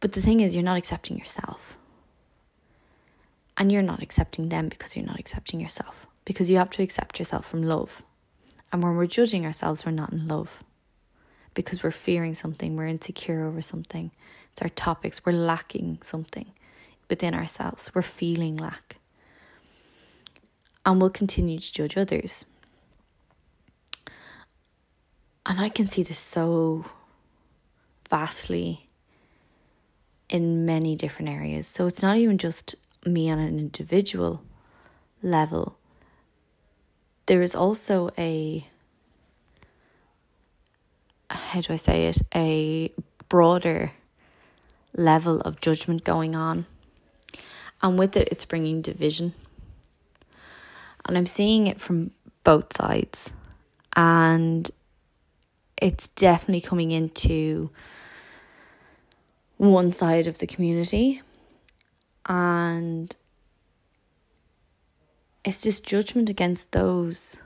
But 0.00 0.14
the 0.14 0.20
thing 0.20 0.40
is, 0.40 0.56
you're 0.56 0.64
not 0.64 0.78
accepting 0.78 1.16
yourself. 1.16 1.76
And 3.56 3.70
you're 3.70 3.80
not 3.80 4.02
accepting 4.02 4.48
them 4.48 4.68
because 4.68 4.96
you're 4.96 5.06
not 5.06 5.20
accepting 5.20 5.60
yourself 5.60 6.08
because 6.30 6.48
you 6.48 6.58
have 6.58 6.70
to 6.70 6.80
accept 6.80 7.18
yourself 7.18 7.44
from 7.44 7.60
love. 7.60 8.04
And 8.72 8.84
when 8.84 8.94
we're 8.94 9.06
judging 9.06 9.44
ourselves, 9.44 9.84
we're 9.84 9.90
not 9.90 10.12
in 10.12 10.28
love 10.28 10.62
because 11.54 11.82
we're 11.82 11.90
fearing 11.90 12.34
something, 12.34 12.76
we're 12.76 12.86
insecure 12.86 13.42
over 13.42 13.60
something. 13.60 14.12
It's 14.52 14.62
our 14.62 14.68
topics, 14.68 15.26
we're 15.26 15.32
lacking 15.32 15.98
something 16.04 16.52
within 17.08 17.34
ourselves, 17.34 17.90
we're 17.92 18.02
feeling 18.02 18.56
lack. 18.56 18.98
And 20.86 21.00
we'll 21.00 21.10
continue 21.10 21.58
to 21.58 21.72
judge 21.72 21.96
others. 21.96 22.44
And 25.44 25.58
I 25.58 25.68
can 25.68 25.88
see 25.88 26.04
this 26.04 26.20
so 26.20 26.84
vastly 28.08 28.86
in 30.28 30.64
many 30.64 30.94
different 30.94 31.28
areas. 31.28 31.66
So 31.66 31.88
it's 31.88 32.02
not 32.02 32.18
even 32.18 32.38
just 32.38 32.76
me 33.04 33.28
on 33.28 33.40
an 33.40 33.58
individual 33.58 34.44
level, 35.24 35.76
there 37.30 37.42
is 37.42 37.54
also 37.54 38.10
a 38.18 38.66
how 41.30 41.60
do 41.60 41.72
I 41.72 41.76
say 41.76 42.06
it? 42.06 42.22
A 42.34 42.92
broader 43.28 43.92
level 44.96 45.40
of 45.42 45.60
judgment 45.60 46.02
going 46.02 46.34
on. 46.34 46.66
And 47.84 47.96
with 47.96 48.16
it 48.16 48.26
it's 48.32 48.44
bringing 48.44 48.82
division. 48.82 49.34
And 51.04 51.16
I'm 51.16 51.26
seeing 51.26 51.68
it 51.68 51.80
from 51.80 52.10
both 52.42 52.76
sides. 52.76 53.32
And 53.94 54.68
it's 55.80 56.08
definitely 56.08 56.62
coming 56.62 56.90
into 56.90 57.70
one 59.56 59.92
side 59.92 60.26
of 60.26 60.38
the 60.38 60.48
community. 60.48 61.22
And 62.26 63.14
it's 65.44 65.62
just 65.62 65.86
judgment 65.86 66.28
against 66.28 66.72
those 66.72 67.40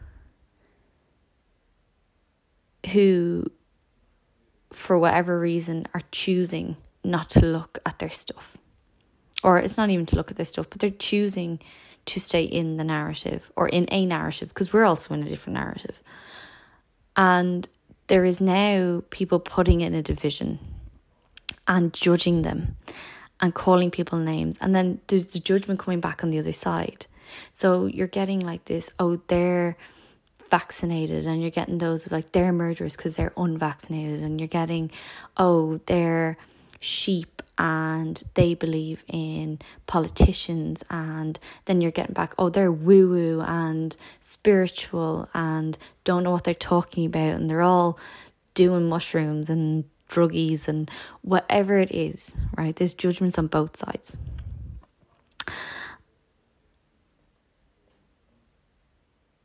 who, 2.93 3.51
for 4.73 4.99
whatever 4.99 5.39
reason, 5.39 5.87
are 5.95 6.03
choosing 6.11 6.77
not 7.03 7.29
to 7.31 7.45
look 7.45 7.79
at 7.87 7.99
their 7.99 8.11
stuff. 8.11 8.57
Or 9.43 9.59
it's 9.59 9.77
not 9.77 9.91
even 9.91 10.07
to 10.07 10.17
look 10.17 10.31
at 10.31 10.37
their 10.37 10.47
stuff, 10.47 10.67
but 10.71 10.81
they're 10.81 10.91
choosing 10.91 11.61
to 12.07 12.21
stay 12.21 12.45
in 12.45 12.77
the 12.77 12.85
narrative 12.85 13.51
or 13.57 13.69
in 13.69 13.87
a 13.91 14.05
narrative 14.07 14.49
because 14.49 14.73
we're 14.73 14.85
also 14.85 15.15
in 15.15 15.23
a 15.23 15.29
different 15.29 15.55
narrative. 15.55 16.03
And 17.17 17.69
there 18.09 18.25
is 18.25 18.41
now 18.41 19.03
people 19.11 19.39
putting 19.39 19.81
in 19.81 19.95
a 19.95 20.03
division 20.03 20.59
and 21.67 21.93
judging 21.93 22.43
them 22.43 22.77
and 23.41 23.55
calling 23.55 23.91
people 23.91 24.19
names. 24.19 24.59
And 24.61 24.75
then 24.75 25.01
there's 25.09 25.33
the 25.33 25.41
judgment 25.41 25.81
coming 25.81 26.01
back 26.01 26.23
on 26.23 26.31
the 26.31 26.39
other 26.39 26.53
side. 26.53 27.07
So 27.53 27.87
you're 27.87 28.07
getting 28.07 28.41
like 28.41 28.65
this, 28.67 28.91
oh, 28.99 29.21
they're 29.29 29.77
vaccinated, 30.51 31.27
and 31.27 31.41
you're 31.41 31.51
getting 31.51 31.79
those 31.79 32.11
like 32.11 32.33
they're 32.33 32.53
murderers 32.53 32.97
because 32.97 33.17
they're 33.17 33.33
unvaccinated, 33.37 34.23
and 34.23 34.41
you're 34.41 34.49
getting, 34.49 34.91
oh, 35.37 35.79
they're 35.87 36.37
sheep 36.81 37.41
and 37.57 38.23
they 38.35 38.53
believe 38.53 39.05
in 39.09 39.59
politicians 39.87 40.85
and 40.91 41.39
then 41.65 41.81
you're 41.81 41.91
getting 41.91 42.13
back 42.13 42.35
oh 42.37 42.51
they're 42.51 42.73
woo 42.73 43.09
woo 43.09 43.41
and 43.41 43.97
spiritual 44.21 45.29
and 45.35 45.79
don't 46.03 46.25
know 46.25 46.31
what 46.31 46.45
they're 46.45 46.53
talking 46.53 47.07
about 47.07 47.35
and 47.37 47.49
they're 47.49 47.63
all 47.63 47.99
doing 48.55 48.89
mushrooms 48.89 49.49
and 49.49 49.85
druggies 50.11 50.69
and 50.69 50.91
whatever 51.23 51.79
it 51.79 51.93
is 51.93 52.35
right? 52.57 52.77
There's 52.77 52.95
judgments 52.95 53.39
on 53.39 53.47
both 53.47 53.77
sides 53.77 54.17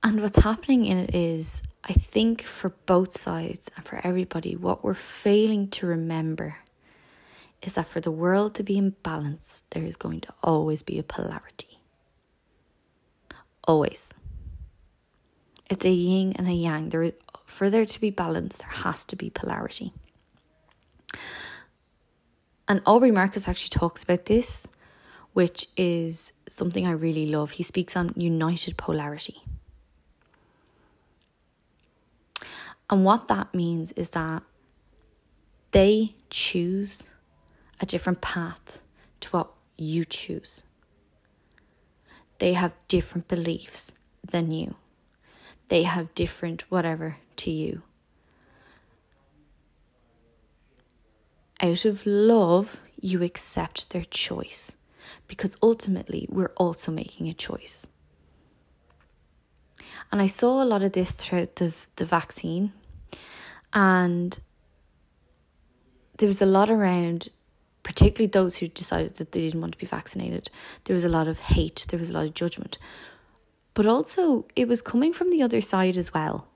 And 0.01 0.21
what's 0.21 0.39
happening 0.39 0.85
in 0.85 0.97
it 0.97 1.13
is, 1.13 1.61
I 1.83 1.93
think, 1.93 2.43
for 2.43 2.69
both 2.85 3.11
sides 3.11 3.69
and 3.75 3.85
for 3.85 3.99
everybody, 4.03 4.55
what 4.55 4.83
we're 4.83 4.93
failing 4.93 5.67
to 5.71 5.87
remember 5.87 6.57
is 7.61 7.75
that 7.75 7.89
for 7.89 7.99
the 7.99 8.11
world 8.11 8.55
to 8.55 8.63
be 8.63 8.77
in 8.77 8.91
balance, 9.03 9.63
there 9.71 9.83
is 9.83 9.97
going 9.97 10.21
to 10.21 10.33
always 10.41 10.83
be 10.83 10.97
a 10.97 11.03
polarity. 11.03 11.79
Always. 13.65 14.13
It's 15.69 15.83
a 15.85 15.91
yin 15.91 16.33
and 16.37 16.47
a 16.47 16.53
yang. 16.53 16.89
There, 16.89 17.11
for 17.45 17.69
there 17.69 17.85
to 17.85 18.01
be 18.01 18.09
balance, 18.09 18.59
there 18.59 18.69
has 18.69 19.03
to 19.05 19.17
be 19.17 19.29
polarity. 19.29 19.91
And 22.69 22.81
Aubrey 22.85 23.11
Marcus 23.11 23.47
actually 23.47 23.69
talks 23.69 24.03
about 24.03 24.25
this, 24.25 24.67
which 25.33 25.67
is 25.75 26.31
something 26.47 26.87
I 26.87 26.91
really 26.91 27.27
love. 27.27 27.51
He 27.51 27.63
speaks 27.63 27.97
on 27.97 28.13
united 28.15 28.77
polarity. 28.77 29.43
And 32.89 33.05
what 33.05 33.27
that 33.27 33.53
means 33.53 33.91
is 33.93 34.11
that 34.11 34.43
they 35.71 36.15
choose 36.29 37.09
a 37.79 37.85
different 37.85 38.21
path 38.21 38.81
to 39.21 39.29
what 39.29 39.51
you 39.77 40.03
choose. 40.05 40.63
They 42.39 42.53
have 42.53 42.73
different 42.87 43.27
beliefs 43.27 43.93
than 44.27 44.51
you. 44.51 44.75
They 45.67 45.83
have 45.83 46.15
different 46.15 46.63
whatever 46.71 47.17
to 47.37 47.51
you. 47.51 47.83
Out 51.61 51.85
of 51.85 52.05
love, 52.05 52.79
you 52.99 53.21
accept 53.21 53.91
their 53.91 54.05
choice 54.05 54.75
because 55.27 55.57
ultimately 55.61 56.25
we're 56.29 56.53
also 56.55 56.91
making 56.91 57.27
a 57.27 57.33
choice. 57.33 57.87
And 60.11 60.21
I 60.21 60.27
saw 60.27 60.63
a 60.63 60.65
lot 60.65 60.81
of 60.81 60.93
this 60.93 61.11
throughout 61.11 61.57
the, 61.57 61.73
the 61.97 62.05
vaccine 62.05 62.71
and 63.73 64.39
there 66.17 66.27
was 66.27 66.41
a 66.41 66.45
lot 66.45 66.69
around, 66.69 67.29
particularly 67.83 68.27
those 68.27 68.57
who 68.57 68.67
decided 68.67 69.15
that 69.15 69.31
they 69.31 69.41
didn't 69.41 69.61
want 69.61 69.73
to 69.73 69.79
be 69.79 69.85
vaccinated. 69.85 70.49
There 70.83 70.93
was 70.93 71.05
a 71.05 71.09
lot 71.09 71.27
of 71.27 71.39
hate, 71.39 71.85
there 71.89 71.99
was 71.99 72.09
a 72.09 72.13
lot 72.13 72.25
of 72.25 72.33
judgment. 72.33 72.77
But 73.73 73.85
also, 73.85 74.45
it 74.55 74.67
was 74.67 74.81
coming 74.81 75.13
from 75.13 75.29
the 75.29 75.41
other 75.41 75.61
side 75.61 75.97
as 75.97 76.13
well. 76.13 76.47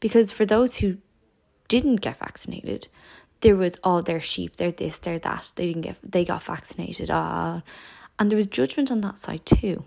Because 0.00 0.32
for 0.32 0.46
those 0.46 0.76
who 0.76 0.98
didn't 1.66 1.96
get 1.96 2.18
vaccinated, 2.18 2.88
there 3.40 3.56
was, 3.56 3.76
oh, 3.84 4.00
they're 4.00 4.20
sheep, 4.20 4.56
they're 4.56 4.72
this, 4.72 4.98
they're 4.98 5.18
that, 5.18 5.52
they 5.56 5.66
didn't 5.66 5.82
get, 5.82 5.96
they 6.02 6.24
got 6.24 6.42
vaccinated, 6.42 7.10
ah. 7.10 7.62
And 8.18 8.30
there 8.30 8.36
was 8.36 8.46
judgment 8.46 8.90
on 8.90 9.00
that 9.02 9.18
side 9.18 9.44
too. 9.44 9.84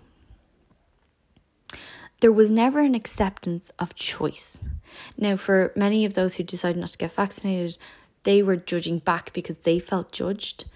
There 2.22 2.30
was 2.30 2.52
never 2.52 2.78
an 2.78 2.94
acceptance 2.94 3.72
of 3.80 3.96
choice. 3.96 4.60
Now, 5.18 5.34
for 5.34 5.72
many 5.74 6.04
of 6.04 6.14
those 6.14 6.36
who 6.36 6.44
decided 6.44 6.80
not 6.80 6.90
to 6.90 6.98
get 6.98 7.10
vaccinated, 7.10 7.76
they 8.22 8.44
were 8.44 8.54
judging 8.54 9.00
back 9.00 9.32
because 9.32 9.58
they 9.58 9.80
felt 9.80 10.12
judged, 10.12 10.66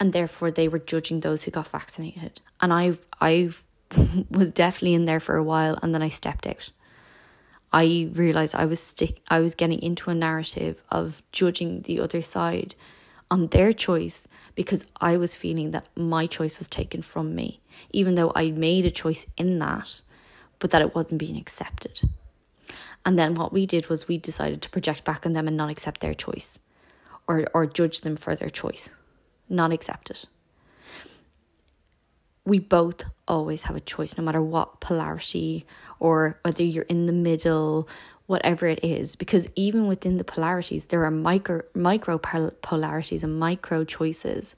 and 0.00 0.12
therefore 0.12 0.50
they 0.50 0.66
were 0.66 0.80
judging 0.80 1.20
those 1.20 1.44
who 1.44 1.52
got 1.52 1.68
vaccinated. 1.68 2.40
And 2.60 2.72
I, 2.72 2.98
I 3.20 3.50
was 4.32 4.50
definitely 4.50 4.94
in 4.94 5.04
there 5.04 5.20
for 5.20 5.36
a 5.36 5.44
while, 5.44 5.78
and 5.80 5.94
then 5.94 6.02
I 6.02 6.08
stepped 6.08 6.44
out. 6.44 6.72
I 7.72 8.10
realized 8.12 8.56
I 8.56 8.64
was 8.64 8.82
stick, 8.82 9.20
I 9.28 9.38
was 9.38 9.54
getting 9.54 9.80
into 9.80 10.10
a 10.10 10.14
narrative 10.14 10.82
of 10.90 11.22
judging 11.30 11.82
the 11.82 12.00
other 12.00 12.20
side 12.20 12.74
on 13.30 13.46
their 13.46 13.72
choice 13.72 14.26
because 14.56 14.86
I 15.00 15.18
was 15.18 15.36
feeling 15.36 15.70
that 15.70 15.86
my 15.94 16.26
choice 16.26 16.58
was 16.58 16.66
taken 16.66 17.02
from 17.02 17.36
me, 17.36 17.60
even 17.92 18.16
though 18.16 18.32
I 18.34 18.50
made 18.50 18.86
a 18.86 18.90
choice 18.90 19.24
in 19.36 19.60
that, 19.60 20.02
but 20.58 20.70
that 20.70 20.82
it 20.82 20.94
wasn't 20.94 21.18
being 21.18 21.36
accepted. 21.36 22.02
And 23.04 23.18
then 23.18 23.34
what 23.34 23.52
we 23.52 23.66
did 23.66 23.88
was 23.88 24.08
we 24.08 24.18
decided 24.18 24.60
to 24.62 24.70
project 24.70 25.04
back 25.04 25.24
on 25.24 25.32
them 25.32 25.48
and 25.48 25.56
not 25.56 25.70
accept 25.70 26.00
their 26.00 26.14
choice 26.14 26.58
or, 27.26 27.46
or 27.54 27.66
judge 27.66 28.00
them 28.00 28.16
for 28.16 28.34
their 28.34 28.48
choice, 28.48 28.90
not 29.48 29.72
accept 29.72 30.10
it. 30.10 30.26
We 32.44 32.58
both 32.58 33.04
always 33.26 33.64
have 33.64 33.76
a 33.76 33.80
choice, 33.80 34.16
no 34.16 34.24
matter 34.24 34.42
what 34.42 34.80
polarity 34.80 35.66
or 36.00 36.38
whether 36.42 36.62
you're 36.62 36.84
in 36.84 37.06
the 37.06 37.12
middle, 37.12 37.86
whatever 38.26 38.66
it 38.66 38.82
is. 38.82 39.16
Because 39.16 39.48
even 39.54 39.86
within 39.86 40.16
the 40.16 40.24
polarities, 40.24 40.86
there 40.86 41.04
are 41.04 41.10
micro, 41.10 41.62
micro 41.74 42.18
polarities 42.18 43.22
and 43.22 43.38
micro 43.38 43.84
choices 43.84 44.56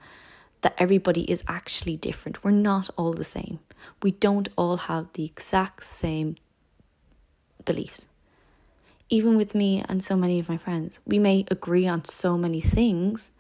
that 0.63 0.75
everybody 0.79 1.23
is 1.31 1.43
actually 1.49 1.97
different. 1.97 2.45
We're 2.45 2.51
not 2.53 2.91
all 2.97 3.13
the 3.13 3.25
same. 3.25 3.59
We 4.03 4.13
don't 4.13 4.49
all 4.57 4.77
have 4.77 5.13
the 5.13 5.25
exact 5.25 5.85
same 5.85 6.37
beliefs 7.65 8.07
even 9.11 9.37
with 9.37 9.55
me 9.55 9.85
and 9.89 10.03
so 10.03 10.17
many 10.17 10.39
of 10.39 10.49
my 10.49 10.57
friends, 10.57 11.01
we 11.05 11.19
may 11.19 11.45
agree 11.51 11.87
on 11.87 12.05
so 12.05 12.39
many 12.39 12.61
things, 12.61 13.33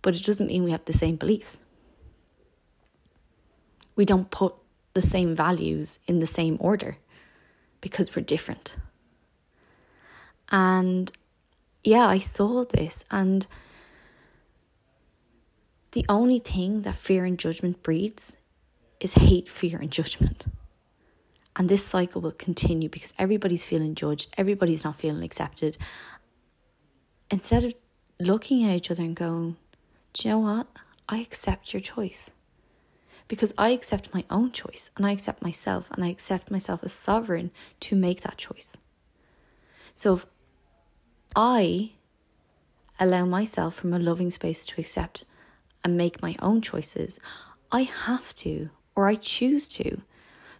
but 0.00 0.16
it 0.16 0.24
doesn't 0.24 0.46
mean 0.46 0.64
we 0.64 0.70
have 0.70 0.86
the 0.86 0.94
same 0.94 1.16
beliefs. 1.16 1.60
We 3.94 4.06
don't 4.06 4.30
put 4.30 4.54
the 4.94 5.02
same 5.02 5.36
values 5.36 6.00
in 6.06 6.20
the 6.20 6.26
same 6.26 6.56
order 6.58 6.96
because 7.82 8.16
we're 8.16 8.22
different. 8.22 8.74
And 10.50 11.12
yeah, 11.84 12.06
I 12.06 12.18
saw 12.18 12.64
this, 12.64 13.04
and 13.10 13.46
the 15.92 16.06
only 16.08 16.38
thing 16.38 16.82
that 16.82 16.94
fear 16.94 17.26
and 17.26 17.38
judgment 17.38 17.82
breeds 17.82 18.36
is 19.00 19.14
hate, 19.14 19.48
fear, 19.48 19.78
and 19.78 19.90
judgment. 19.90 20.46
And 21.56 21.68
this 21.68 21.84
cycle 21.84 22.20
will 22.20 22.32
continue 22.32 22.88
because 22.88 23.12
everybody's 23.18 23.64
feeling 23.64 23.94
judged, 23.94 24.34
everybody's 24.38 24.84
not 24.84 24.98
feeling 25.00 25.24
accepted. 25.24 25.76
Instead 27.30 27.64
of 27.64 27.74
looking 28.20 28.64
at 28.64 28.76
each 28.76 28.90
other 28.90 29.02
and 29.02 29.16
going, 29.16 29.56
Do 30.12 30.28
you 30.28 30.34
know 30.34 30.38
what? 30.38 30.66
I 31.08 31.18
accept 31.18 31.72
your 31.72 31.80
choice. 31.80 32.30
Because 33.26 33.52
I 33.58 33.70
accept 33.70 34.14
my 34.14 34.24
own 34.30 34.52
choice 34.52 34.90
and 34.96 35.04
I 35.04 35.12
accept 35.12 35.42
myself 35.42 35.90
and 35.90 36.04
I 36.04 36.08
accept 36.08 36.50
myself 36.50 36.80
as 36.82 36.92
sovereign 36.92 37.50
to 37.80 37.96
make 37.96 38.22
that 38.22 38.38
choice. 38.38 38.76
So 39.94 40.14
if 40.14 40.26
I 41.36 41.92
allow 43.00 43.24
myself 43.24 43.74
from 43.74 43.92
a 43.92 43.98
loving 43.98 44.30
space 44.30 44.64
to 44.66 44.80
accept 44.80 45.24
and 45.84 45.96
make 45.96 46.22
my 46.22 46.36
own 46.40 46.62
choices, 46.62 47.20
I 47.70 47.82
have 47.82 48.34
to, 48.36 48.70
or 48.98 49.06
I 49.06 49.14
choose 49.14 49.68
to, 49.68 50.00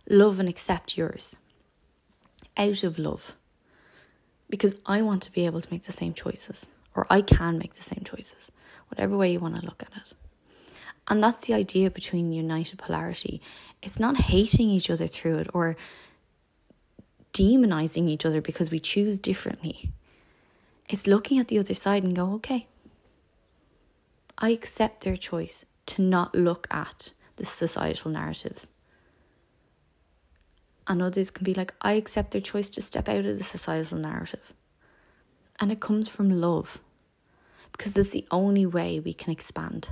love 0.09 0.39
and 0.39 0.49
accept 0.49 0.97
yours 0.97 1.35
out 2.57 2.85
of 2.85 2.97
love 2.97 3.35
because 4.49 4.77
I 4.87 5.03
want 5.03 5.23
to 5.25 5.33
be 5.33 5.45
able 5.45 5.61
to 5.61 5.73
make 5.73 5.83
the 5.83 5.93
same 5.93 6.15
choices 6.15 6.69
or 6.95 7.05
I 7.11 7.21
can 7.21 7.59
make 7.59 7.75
the 7.75 7.83
same 7.83 8.05
choices, 8.05 8.53
whatever 8.91 9.17
way 9.17 9.33
you 9.33 9.41
want 9.41 9.57
to 9.57 9.67
look 9.67 9.83
at 9.83 9.91
it. 9.97 10.15
And 11.09 11.21
that's 11.21 11.47
the 11.47 11.55
idea 11.55 11.91
between 11.91 12.33
united 12.33 12.79
polarity. 12.79 13.43
It's 13.83 13.99
not 13.99 14.19
hating 14.19 14.71
each 14.71 14.89
other 14.89 15.09
through 15.09 15.39
it 15.39 15.49
or 15.53 15.77
demonizing 17.33 18.09
each 18.09 18.25
other 18.25 18.41
because 18.41 18.71
we 18.71 18.79
choose 18.79 19.19
differently. 19.19 19.91
It's 20.89 21.09
looking 21.09 21.41
at 21.41 21.49
the 21.49 21.59
other 21.59 21.75
side 21.75 22.05
and 22.05 22.15
go, 22.15 22.35
okay, 22.35 22.69
I 24.39 24.51
accept 24.51 25.03
their 25.03 25.17
choice 25.17 25.67
to 25.87 26.03
not 26.03 26.37
look 26.37 26.69
at 26.71 27.13
the 27.39 27.45
societal 27.45 28.11
narratives 28.11 28.69
and 30.89 31.03
others 31.03 31.31
can 31.31 31.45
be 31.45 31.55
like, 31.55 31.75
I 31.83 31.93
accept 31.93 32.31
their 32.31 32.41
choice 32.41 32.71
to 32.71 32.81
step 32.83 33.09
out 33.09 33.27
of 33.27 33.37
the 33.37 33.45
societal 33.45 33.99
narrative. 33.99 34.55
And 35.61 35.71
it 35.71 35.81
comes 35.81 36.09
from 36.09 36.41
love 36.41 36.81
because 37.73 37.97
it's 37.97 38.11
the 38.11 38.27
only 38.31 38.65
way 38.65 38.99
we 38.99 39.13
can 39.13 39.31
expand. 39.31 39.91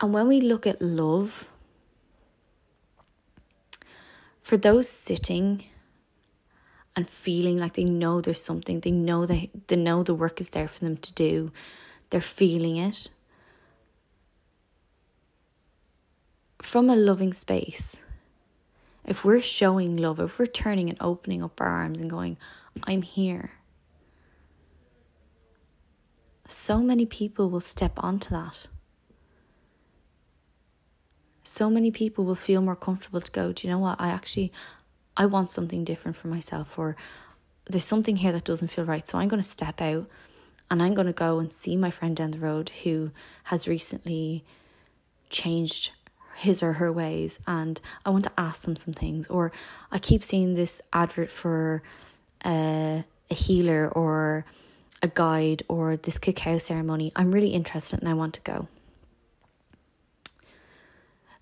And 0.00 0.12
when 0.12 0.28
we 0.28 0.40
look 0.40 0.66
at 0.66 0.82
love, 0.82 1.48
for 4.42 4.56
those 4.56 4.88
sitting 4.88 5.64
and 6.94 7.08
feeling 7.08 7.56
like 7.56 7.74
they 7.74 7.84
know 7.84 8.20
there's 8.20 8.42
something, 8.42 8.80
they 8.80 8.90
know 8.90 9.24
they, 9.24 9.50
they 9.68 9.76
know 9.76 10.02
the 10.02 10.14
work 10.14 10.40
is 10.40 10.50
there 10.50 10.68
for 10.68 10.80
them 10.80 10.98
to 10.98 11.12
do, 11.14 11.52
they're 12.10 12.20
feeling 12.20 12.76
it. 12.76 13.08
From 16.62 16.90
a 16.90 16.96
loving 16.96 17.32
space, 17.32 18.00
if 19.04 19.24
we're 19.24 19.40
showing 19.40 19.96
love, 19.96 20.20
if 20.20 20.38
we're 20.38 20.46
turning 20.46 20.88
and 20.88 20.98
opening 21.00 21.42
up 21.42 21.60
our 21.60 21.66
arms 21.66 22.00
and 22.00 22.08
going, 22.10 22.36
I'm 22.84 23.02
here, 23.02 23.52
so 26.46 26.78
many 26.78 27.06
people 27.06 27.48
will 27.48 27.60
step 27.60 27.92
onto 27.96 28.30
that. 28.30 28.68
So 31.42 31.70
many 31.70 31.90
people 31.90 32.24
will 32.24 32.34
feel 32.34 32.60
more 32.60 32.76
comfortable 32.76 33.20
to 33.20 33.32
go, 33.32 33.52
do 33.52 33.66
you 33.66 33.72
know 33.72 33.78
what? 33.78 34.00
I 34.00 34.10
actually, 34.10 34.52
I 35.16 35.26
want 35.26 35.50
something 35.50 35.84
different 35.84 36.16
for 36.16 36.28
myself, 36.28 36.78
or 36.78 36.94
there's 37.64 37.84
something 37.84 38.16
here 38.16 38.32
that 38.32 38.44
doesn't 38.44 38.68
feel 38.68 38.84
right. 38.84 39.08
So 39.08 39.18
I'm 39.18 39.28
going 39.28 39.42
to 39.42 39.48
step 39.48 39.80
out 39.80 40.08
and 40.70 40.82
I'm 40.82 40.94
going 40.94 41.06
to 41.06 41.12
go 41.12 41.38
and 41.38 41.52
see 41.52 41.76
my 41.76 41.90
friend 41.90 42.14
down 42.14 42.32
the 42.32 42.38
road 42.38 42.70
who 42.84 43.10
has 43.44 43.66
recently 43.66 44.44
changed 45.30 45.92
his 46.40 46.62
or 46.62 46.74
her 46.74 46.90
ways 46.90 47.38
and 47.46 47.80
I 48.04 48.10
want 48.10 48.24
to 48.24 48.32
ask 48.38 48.62
them 48.62 48.74
some 48.74 48.94
things. 48.94 49.26
Or 49.28 49.52
I 49.92 49.98
keep 49.98 50.24
seeing 50.24 50.54
this 50.54 50.80
advert 50.92 51.30
for 51.30 51.82
a, 52.44 53.04
a 53.30 53.34
healer 53.34 53.88
or 53.88 54.46
a 55.02 55.08
guide 55.08 55.62
or 55.68 55.96
this 55.96 56.18
cacao 56.18 56.56
ceremony. 56.58 57.12
I'm 57.14 57.32
really 57.32 57.50
interested 57.50 58.00
and 58.00 58.08
I 58.08 58.14
want 58.14 58.34
to 58.34 58.40
go. 58.40 58.68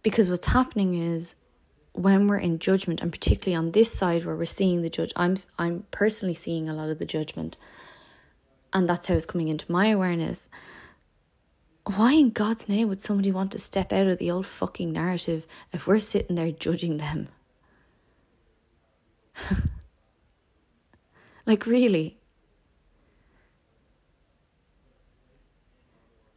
Because 0.02 0.30
what's 0.30 0.48
happening 0.48 0.94
is 0.94 1.36
when 1.92 2.26
we're 2.26 2.38
in 2.38 2.58
judgment 2.58 3.00
and 3.00 3.12
particularly 3.12 3.56
on 3.56 3.72
this 3.72 3.92
side 3.92 4.24
where 4.24 4.36
we're 4.36 4.44
seeing 4.44 4.82
the 4.82 4.90
judge 4.90 5.12
I'm 5.16 5.38
I'm 5.58 5.84
personally 5.90 6.34
seeing 6.34 6.68
a 6.68 6.74
lot 6.74 6.90
of 6.90 7.00
the 7.00 7.04
judgment 7.04 7.56
and 8.72 8.88
that's 8.88 9.08
how 9.08 9.14
it's 9.14 9.26
coming 9.26 9.48
into 9.48 9.70
my 9.70 9.88
awareness 9.88 10.48
why 11.96 12.12
in 12.12 12.30
God's 12.30 12.68
name 12.68 12.88
would 12.88 13.00
somebody 13.00 13.30
want 13.32 13.52
to 13.52 13.58
step 13.58 13.92
out 13.92 14.06
of 14.06 14.18
the 14.18 14.30
old 14.30 14.46
fucking 14.46 14.92
narrative 14.92 15.46
if 15.72 15.86
we're 15.86 16.00
sitting 16.00 16.36
there 16.36 16.50
judging 16.52 16.98
them? 16.98 17.28
like, 21.46 21.64
really? 21.66 22.18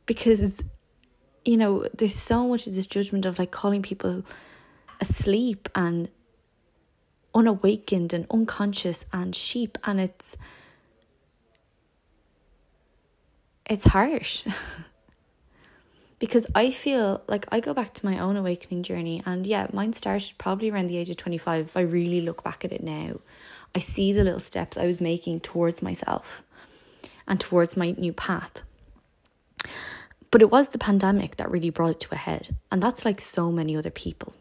Because, 0.06 0.64
you 1.44 1.58
know, 1.58 1.86
there's 1.98 2.16
so 2.16 2.48
much 2.48 2.66
of 2.68 2.76
this 2.76 2.88
judgment 2.88 3.26
of 3.26 3.38
like 3.38 3.52
calling 3.52 3.82
people 3.82 4.24
asleep 5.02 5.68
and 5.76 6.10
unawakened 7.36 8.14
and 8.14 8.26
unconscious 8.32 9.06
and 9.12 9.36
sheep, 9.36 9.78
and 9.84 10.00
it's. 10.00 10.38
It's 13.66 13.86
harsh. 13.86 14.46
because 16.22 16.46
I 16.54 16.70
feel 16.70 17.24
like 17.28 17.48
I 17.52 17.60
go 17.60 17.74
back 17.74 17.96
to 17.96 18.06
my 18.06 18.20
own 18.20 18.38
awakening 18.38 18.84
journey, 18.84 19.24
and 19.26 19.48
yeah, 19.48 19.66
mine 19.74 19.92
started 19.94 20.34
probably 20.38 20.70
around 20.70 20.86
the 20.86 20.98
age 20.98 21.10
of 21.10 21.18
25. 21.18 21.66
If 21.66 21.76
I 21.76 21.82
really 21.82 22.22
look 22.22 22.44
back 22.44 22.64
at 22.64 22.72
it 22.72 22.84
now, 22.84 23.20
I 23.74 23.80
see 23.80 24.14
the 24.14 24.24
little 24.24 24.40
steps 24.40 24.78
I 24.78 24.86
was 24.86 25.02
making 25.02 25.40
towards 25.40 25.82
myself 25.82 26.44
and 27.28 27.40
towards 27.40 27.76
my 27.76 27.96
new 27.98 28.14
path. 28.14 28.62
But 30.30 30.44
it 30.44 30.52
was 30.52 30.70
the 30.70 30.78
pandemic 30.78 31.38
that 31.38 31.50
really 31.50 31.72
brought 31.72 31.90
it 31.90 32.00
to 32.02 32.14
a 32.14 32.18
head, 32.18 32.56
and 32.72 32.84
that's 32.84 33.04
like 33.04 33.20
so 33.20 33.52
many 33.52 33.76
other 33.76 33.90
people, 33.90 34.36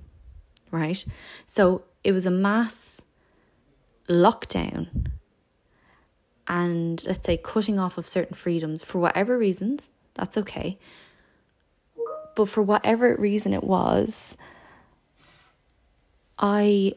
right? 0.71 1.03
So 1.47 1.85
it 2.05 2.13
was 2.13 2.27
a 2.27 2.31
mass 2.31 3.01
lockdown 4.07 5.13
and 6.47 7.03
let's 7.05 7.25
say 7.25 7.39
cutting 7.39 7.79
off 7.79 7.97
of 7.97 8.07
certain 8.07 8.35
freedoms 8.35 8.83
for 8.83 8.99
whatever 8.99 9.39
reasons, 9.39 9.89
that's 10.13 10.37
okay 10.37 10.79
but 12.35 12.49
for 12.49 12.63
whatever 12.63 13.15
reason 13.17 13.53
it 13.53 13.65
was, 13.65 14.37
I 16.39 16.95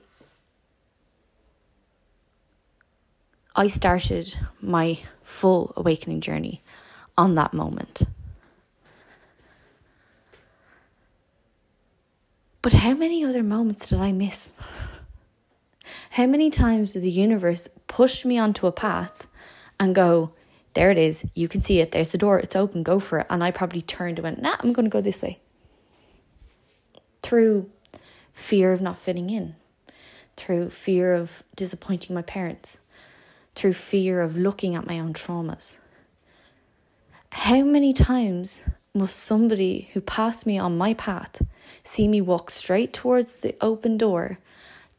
I 3.56 3.68
started 3.68 4.36
my 4.62 5.00
full 5.24 5.74
awakening 5.76 6.22
journey 6.22 6.64
on 7.18 7.36
that 7.36 7.54
moment. 7.54 8.04
But 12.64 12.74
how 12.74 12.94
many 12.94 13.24
other 13.24 13.44
moments 13.44 13.90
did 13.90 14.00
I 14.00 14.12
miss? 14.12 14.54
How 16.12 16.26
many 16.26 16.50
times 16.50 16.94
did 16.94 17.04
the 17.04 17.12
universe 17.12 17.68
push 17.88 18.24
me 18.24 18.38
onto 18.38 18.68
a 18.68 18.72
path 18.72 19.28
and 19.80 19.94
go, 19.94 20.32
there 20.74 20.92
it 20.92 20.98
is. 20.98 21.26
You 21.34 21.48
can 21.48 21.62
see 21.62 21.80
it. 21.80 21.92
There's 21.92 22.12
the 22.12 22.18
door. 22.18 22.40
It's 22.40 22.56
open. 22.56 22.84
Go 22.84 23.00
for 23.00 23.20
it. 23.20 23.28
And 23.30 23.44
I 23.44 23.52
probably 23.52 23.82
turned 23.82 24.20
and 24.20 24.24
went, 24.24 24.42
nah, 24.42 24.56
I'm 24.60 24.74
going 24.74 24.86
to 24.86 24.90
go 24.90 25.02
this 25.02 25.22
way. 25.22 25.40
Through 27.22 27.70
fear 28.34 28.74
of 28.74 28.82
not 28.82 28.98
fitting 28.98 29.30
in, 29.30 29.56
through 30.36 30.70
fear 30.72 31.14
of 31.14 31.44
disappointing 31.56 32.14
my 32.14 32.22
parents, 32.22 32.80
through 33.56 33.74
fear 33.74 34.22
of 34.22 34.36
looking 34.36 34.76
at 34.76 34.88
my 34.88 35.00
own 35.00 35.14
traumas. 35.14 35.78
How 37.30 37.64
many 37.64 37.94
times 37.94 38.64
must 38.94 39.18
somebody 39.18 39.90
who 39.94 40.02
passed 40.02 40.46
me 40.46 40.58
on 40.58 40.78
my 40.78 40.94
path 40.94 41.42
see 41.84 42.08
me 42.08 42.22
walk 42.22 42.52
straight 42.52 42.94
towards 42.94 43.42
the 43.42 43.56
open 43.62 43.98
door, 43.98 44.40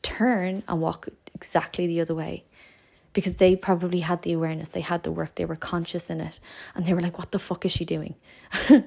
turn 0.03 0.63
and 0.67 0.81
walk 0.81 1.09
exactly 1.35 1.87
the 1.87 2.01
other 2.01 2.15
way? 2.15 2.45
Because 3.14 3.37
they 3.37 3.57
probably 3.57 4.00
had 4.00 4.20
the 4.22 4.35
awareness, 4.35 4.68
they 4.68 4.83
had 4.83 5.03
the 5.05 5.12
work, 5.12 5.37
they 5.37 5.46
were 5.46 5.57
conscious 5.57 6.11
in 6.11 6.20
it, 6.20 6.38
and 6.74 6.85
they 6.85 6.92
were 6.92 7.00
like, 7.00 7.16
What 7.16 7.33
the 7.33 7.38
fuck 7.38 7.64
is 7.64 7.72
she 7.72 7.87
doing? 7.87 8.16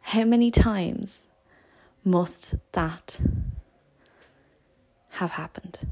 How 0.00 0.24
many 0.24 0.50
times 0.50 1.22
must 2.04 2.54
that 2.72 3.20
have 5.10 5.32
happened? 5.32 5.90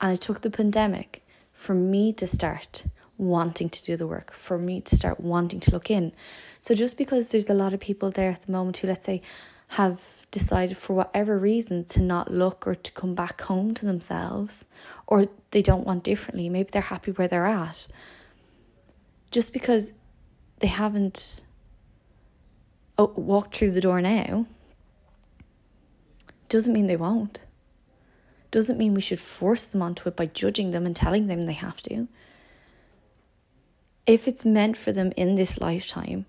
And 0.00 0.12
it 0.12 0.20
took 0.20 0.40
the 0.40 0.50
pandemic 0.50 1.24
for 1.52 1.74
me 1.74 2.12
to 2.14 2.26
start 2.26 2.84
wanting 3.18 3.68
to 3.68 3.82
do 3.84 3.96
the 3.96 4.06
work, 4.06 4.32
for 4.32 4.58
me 4.58 4.80
to 4.80 4.96
start 4.96 5.20
wanting 5.20 5.60
to 5.60 5.72
look 5.72 5.90
in. 5.90 6.12
So 6.60 6.74
just 6.74 6.96
because 6.96 7.30
there's 7.30 7.50
a 7.50 7.54
lot 7.54 7.74
of 7.74 7.80
people 7.80 8.10
there 8.10 8.30
at 8.30 8.42
the 8.42 8.52
moment 8.52 8.78
who, 8.78 8.86
let's 8.86 9.04
say, 9.04 9.22
have 9.72 10.26
decided 10.30 10.76
for 10.76 10.94
whatever 10.94 11.36
reason 11.38 11.84
to 11.84 12.00
not 12.00 12.32
look 12.32 12.66
or 12.66 12.74
to 12.74 12.92
come 12.92 13.14
back 13.14 13.40
home 13.42 13.74
to 13.74 13.84
themselves, 13.84 14.64
or 15.08 15.26
they 15.52 15.62
don't 15.62 15.86
want 15.86 16.04
differently, 16.04 16.50
maybe 16.50 16.68
they're 16.70 16.82
happy 16.82 17.10
where 17.10 17.26
they're 17.26 17.46
at. 17.46 17.88
Just 19.30 19.54
because 19.54 19.92
they 20.58 20.66
haven't 20.66 21.42
oh, 22.98 23.12
walked 23.16 23.56
through 23.56 23.70
the 23.70 23.80
door 23.80 24.02
now 24.02 24.46
doesn't 26.50 26.74
mean 26.74 26.86
they 26.86 26.96
won't. 26.96 27.40
Doesn't 28.50 28.78
mean 28.78 28.94
we 28.94 29.00
should 29.00 29.20
force 29.20 29.64
them 29.64 29.82
onto 29.82 30.08
it 30.08 30.16
by 30.16 30.26
judging 30.26 30.70
them 30.70 30.84
and 30.84 30.94
telling 30.94 31.26
them 31.26 31.42
they 31.42 31.54
have 31.54 31.80
to. 31.82 32.06
If 34.06 34.28
it's 34.28 34.44
meant 34.44 34.76
for 34.76 34.92
them 34.92 35.12
in 35.16 35.34
this 35.34 35.58
lifetime, 35.58 36.26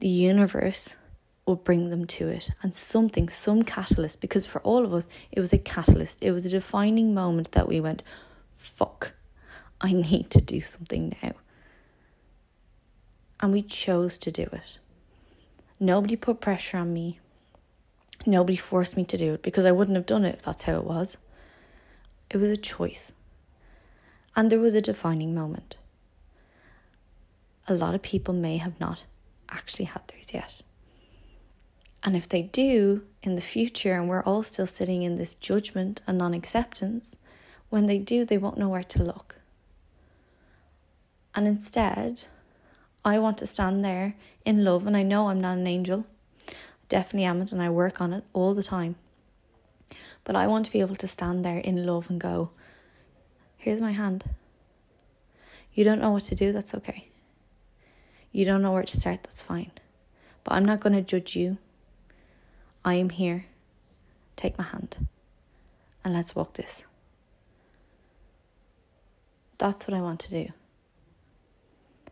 the 0.00 0.08
universe 0.08 0.96
will 1.46 1.56
bring 1.56 1.90
them 1.90 2.06
to 2.06 2.28
it 2.28 2.50
and 2.62 2.74
something, 2.74 3.28
some 3.28 3.62
catalyst, 3.62 4.20
because 4.20 4.46
for 4.46 4.60
all 4.60 4.84
of 4.84 4.94
us, 4.94 5.08
it 5.32 5.40
was 5.40 5.52
a 5.52 5.58
catalyst. 5.58 6.18
It 6.20 6.32
was 6.32 6.46
a 6.46 6.50
defining 6.50 7.14
moment 7.14 7.52
that 7.52 7.68
we 7.68 7.80
went, 7.80 8.02
fuck, 8.56 9.14
I 9.80 9.92
need 9.92 10.30
to 10.30 10.40
do 10.40 10.60
something 10.60 11.16
now. 11.22 11.32
And 13.40 13.52
we 13.52 13.62
chose 13.62 14.18
to 14.18 14.30
do 14.30 14.42
it. 14.42 14.78
Nobody 15.78 16.14
put 16.14 16.40
pressure 16.40 16.76
on 16.76 16.92
me. 16.92 17.18
Nobody 18.26 18.56
forced 18.56 18.98
me 18.98 19.04
to 19.06 19.16
do 19.16 19.34
it 19.34 19.42
because 19.42 19.64
I 19.64 19.72
wouldn't 19.72 19.96
have 19.96 20.04
done 20.04 20.26
it 20.26 20.34
if 20.34 20.42
that's 20.42 20.64
how 20.64 20.74
it 20.74 20.84
was. 20.84 21.16
It 22.28 22.36
was 22.36 22.50
a 22.50 22.56
choice. 22.56 23.12
And 24.36 24.50
there 24.50 24.60
was 24.60 24.74
a 24.74 24.82
defining 24.82 25.34
moment. 25.34 25.78
A 27.66 27.74
lot 27.74 27.94
of 27.94 28.02
people 28.02 28.34
may 28.34 28.58
have 28.58 28.78
not 28.78 29.04
actually 29.48 29.86
had 29.86 30.06
theirs 30.08 30.34
yet. 30.34 30.62
And 32.02 32.16
if 32.16 32.28
they 32.28 32.42
do 32.42 33.02
in 33.22 33.34
the 33.34 33.40
future, 33.40 33.94
and 33.94 34.08
we're 34.08 34.22
all 34.22 34.42
still 34.42 34.66
sitting 34.66 35.02
in 35.02 35.16
this 35.16 35.34
judgment 35.34 36.00
and 36.06 36.18
non 36.18 36.34
acceptance, 36.34 37.16
when 37.68 37.86
they 37.86 37.98
do, 37.98 38.24
they 38.24 38.38
won't 38.38 38.58
know 38.58 38.68
where 38.68 38.82
to 38.82 39.02
look. 39.02 39.36
And 41.34 41.46
instead, 41.46 42.24
I 43.04 43.18
want 43.18 43.38
to 43.38 43.46
stand 43.46 43.84
there 43.84 44.14
in 44.44 44.64
love, 44.64 44.86
and 44.86 44.96
I 44.96 45.02
know 45.02 45.28
I'm 45.28 45.40
not 45.40 45.58
an 45.58 45.66
angel. 45.66 46.06
Definitely 46.88 47.26
am 47.26 47.42
it, 47.42 47.52
and 47.52 47.62
I 47.62 47.70
work 47.70 48.00
on 48.00 48.12
it 48.12 48.24
all 48.32 48.54
the 48.54 48.62
time. 48.62 48.96
But 50.24 50.36
I 50.36 50.46
want 50.46 50.66
to 50.66 50.72
be 50.72 50.80
able 50.80 50.96
to 50.96 51.06
stand 51.08 51.44
there 51.44 51.58
in 51.58 51.86
love 51.86 52.10
and 52.10 52.20
go, 52.20 52.50
Here's 53.56 53.80
my 53.80 53.92
hand. 53.92 54.24
You 55.74 55.84
don't 55.84 56.00
know 56.00 56.10
what 56.10 56.24
to 56.24 56.34
do, 56.34 56.50
that's 56.50 56.74
okay. 56.74 57.08
You 58.32 58.44
don't 58.44 58.62
know 58.62 58.72
where 58.72 58.82
to 58.82 59.00
start, 59.00 59.22
that's 59.22 59.42
fine. 59.42 59.70
But 60.44 60.54
I'm 60.54 60.64
not 60.64 60.80
going 60.80 60.94
to 60.94 61.02
judge 61.02 61.36
you. 61.36 61.58
I 62.84 62.94
am 62.94 63.10
here. 63.10 63.46
Take 64.36 64.56
my 64.58 64.64
hand 64.64 65.08
and 66.04 66.14
let's 66.14 66.34
walk 66.34 66.54
this. 66.54 66.84
That's 69.58 69.86
what 69.86 69.96
I 69.96 70.00
want 70.00 70.20
to 70.20 70.30
do 70.30 70.52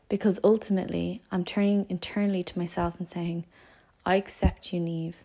because 0.08 0.40
ultimately 0.42 1.22
I'm 1.30 1.44
turning 1.44 1.86
internally 1.88 2.42
to 2.42 2.58
myself 2.58 2.94
and 2.98 3.08
saying, 3.08 3.44
I 4.06 4.16
accept 4.16 4.72
you, 4.72 4.80
Neve. 4.80 5.16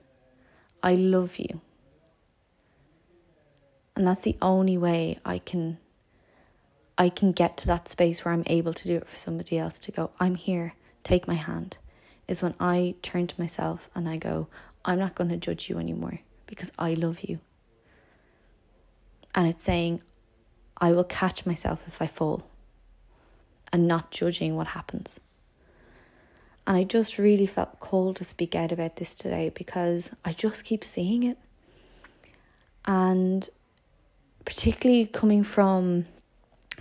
I 0.81 0.95
love 0.95 1.37
you. 1.37 1.61
And 3.95 4.07
that's 4.07 4.21
the 4.21 4.37
only 4.41 4.77
way 4.77 5.19
I 5.23 5.39
can 5.39 5.77
I 6.95 7.09
can 7.09 7.31
get 7.31 7.57
to 7.57 7.67
that 7.67 7.87
space 7.87 8.23
where 8.23 8.33
I'm 8.33 8.43
able 8.45 8.73
to 8.73 8.87
do 8.87 8.97
it 8.97 9.07
for 9.07 9.17
somebody 9.17 9.57
else 9.57 9.79
to 9.79 9.91
go, 9.91 10.11
I'm 10.19 10.35
here, 10.35 10.73
take 11.03 11.27
my 11.27 11.33
hand. 11.33 11.77
Is 12.27 12.43
when 12.43 12.53
I 12.59 12.93
turn 13.01 13.25
to 13.27 13.41
myself 13.41 13.89
and 13.95 14.07
I 14.07 14.17
go, 14.17 14.47
I'm 14.85 14.99
not 14.99 15.15
going 15.15 15.29
to 15.29 15.37
judge 15.37 15.69
you 15.69 15.79
anymore 15.79 16.19
because 16.47 16.71
I 16.77 16.93
love 16.93 17.21
you. 17.21 17.39
And 19.35 19.47
it's 19.47 19.63
saying, 19.63 20.01
I 20.77 20.91
will 20.91 21.03
catch 21.03 21.45
myself 21.45 21.81
if 21.87 22.01
I 22.01 22.07
fall 22.07 22.43
and 23.71 23.87
not 23.87 24.11
judging 24.11 24.55
what 24.55 24.67
happens. 24.67 25.19
And 26.65 26.77
I 26.77 26.83
just 26.83 27.17
really 27.17 27.45
felt 27.45 27.79
called 27.79 28.15
to 28.17 28.23
speak 28.23 28.55
out 28.55 28.71
about 28.71 28.95
this 28.97 29.15
today 29.15 29.51
because 29.53 30.11
I 30.23 30.31
just 30.33 30.63
keep 30.63 30.83
seeing 30.83 31.23
it. 31.23 31.37
And 32.85 33.49
particularly 34.45 35.05
coming 35.05 35.43
from 35.43 36.05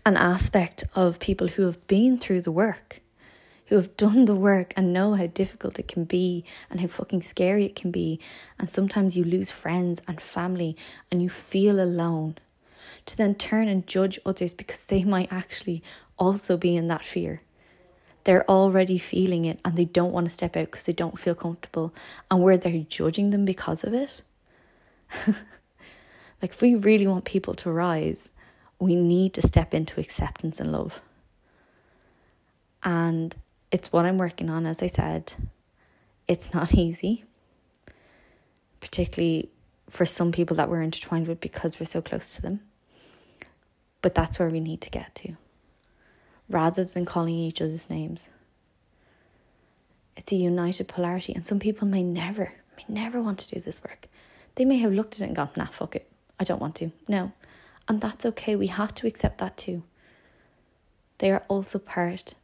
an 0.04 0.16
aspect 0.16 0.84
of 0.94 1.18
people 1.18 1.48
who 1.48 1.62
have 1.62 1.86
been 1.86 2.18
through 2.18 2.42
the 2.42 2.52
work, 2.52 3.01
who 3.72 3.78
have 3.78 3.96
done 3.96 4.26
the 4.26 4.34
work 4.34 4.74
and 4.76 4.92
know 4.92 5.14
how 5.14 5.26
difficult 5.26 5.78
it 5.78 5.88
can 5.88 6.04
be 6.04 6.44
and 6.68 6.78
how 6.78 6.86
fucking 6.86 7.22
scary 7.22 7.64
it 7.64 7.74
can 7.74 7.90
be. 7.90 8.20
And 8.58 8.68
sometimes 8.68 9.16
you 9.16 9.24
lose 9.24 9.50
friends 9.50 10.02
and 10.06 10.20
family 10.20 10.76
and 11.10 11.22
you 11.22 11.30
feel 11.30 11.80
alone. 11.80 12.36
To 13.06 13.16
then 13.16 13.34
turn 13.34 13.68
and 13.68 13.86
judge 13.86 14.18
others 14.26 14.52
because 14.52 14.84
they 14.84 15.04
might 15.04 15.32
actually 15.32 15.82
also 16.18 16.58
be 16.58 16.76
in 16.76 16.88
that 16.88 17.02
fear. 17.02 17.40
They're 18.24 18.46
already 18.46 18.98
feeling 18.98 19.46
it 19.46 19.58
and 19.64 19.74
they 19.74 19.86
don't 19.86 20.12
want 20.12 20.26
to 20.26 20.30
step 20.30 20.54
out 20.54 20.66
because 20.66 20.84
they 20.84 20.92
don't 20.92 21.18
feel 21.18 21.34
comfortable, 21.34 21.94
and 22.30 22.42
we're 22.42 22.58
there 22.58 22.84
judging 22.90 23.30
them 23.30 23.46
because 23.46 23.84
of 23.84 23.94
it. 23.94 24.22
like, 26.42 26.50
if 26.50 26.60
we 26.60 26.74
really 26.74 27.06
want 27.06 27.24
people 27.24 27.54
to 27.54 27.72
rise, 27.72 28.28
we 28.78 28.94
need 28.94 29.32
to 29.32 29.40
step 29.40 29.72
into 29.72 29.98
acceptance 29.98 30.60
and 30.60 30.72
love. 30.72 31.00
And 32.84 33.34
it's 33.72 33.90
what 33.90 34.04
I'm 34.04 34.18
working 34.18 34.50
on, 34.50 34.66
as 34.66 34.82
I 34.82 34.86
said. 34.86 35.32
It's 36.28 36.54
not 36.54 36.74
easy, 36.86 37.24
particularly 38.80 39.48
for 39.90 40.06
some 40.06 40.30
people 40.30 40.56
that 40.56 40.68
we're 40.68 40.82
intertwined 40.82 41.26
with 41.26 41.40
because 41.40 41.80
we're 41.80 41.86
so 41.86 42.00
close 42.00 42.36
to 42.36 42.42
them. 42.42 42.60
But 44.02 44.14
that's 44.14 44.38
where 44.38 44.48
we 44.48 44.60
need 44.60 44.80
to 44.82 44.90
get 44.90 45.14
to 45.16 45.36
rather 46.48 46.84
than 46.84 47.04
calling 47.04 47.34
each 47.34 47.62
other's 47.62 47.88
names. 47.88 48.28
It's 50.16 50.30
a 50.32 50.36
united 50.36 50.86
polarity, 50.88 51.32
and 51.34 51.44
some 51.44 51.58
people 51.58 51.88
may 51.88 52.02
never, 52.02 52.52
may 52.76 52.84
never 52.88 53.22
want 53.22 53.38
to 53.38 53.54
do 53.54 53.60
this 53.60 53.82
work. 53.82 54.08
They 54.56 54.66
may 54.66 54.78
have 54.78 54.92
looked 54.92 55.14
at 55.14 55.22
it 55.22 55.28
and 55.28 55.36
gone, 55.36 55.48
nah, 55.56 55.66
fuck 55.66 55.96
it, 55.96 56.06
I 56.38 56.44
don't 56.44 56.60
want 56.60 56.74
to. 56.76 56.92
No. 57.08 57.32
And 57.88 58.00
that's 58.00 58.26
okay, 58.26 58.54
we 58.54 58.66
have 58.66 58.94
to 58.96 59.06
accept 59.06 59.38
that 59.38 59.56
too. 59.56 59.82
They 61.18 61.30
are 61.30 61.44
also 61.48 61.78
part 61.78 62.34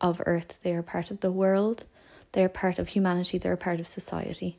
of 0.00 0.20
Earth, 0.26 0.60
they 0.62 0.74
are 0.74 0.82
part 0.82 1.10
of 1.10 1.20
the 1.20 1.30
world, 1.32 1.84
they 2.32 2.44
are 2.44 2.48
part 2.48 2.78
of 2.78 2.88
humanity, 2.88 3.38
they're 3.38 3.56
part 3.56 3.80
of 3.80 3.86
society. 3.86 4.58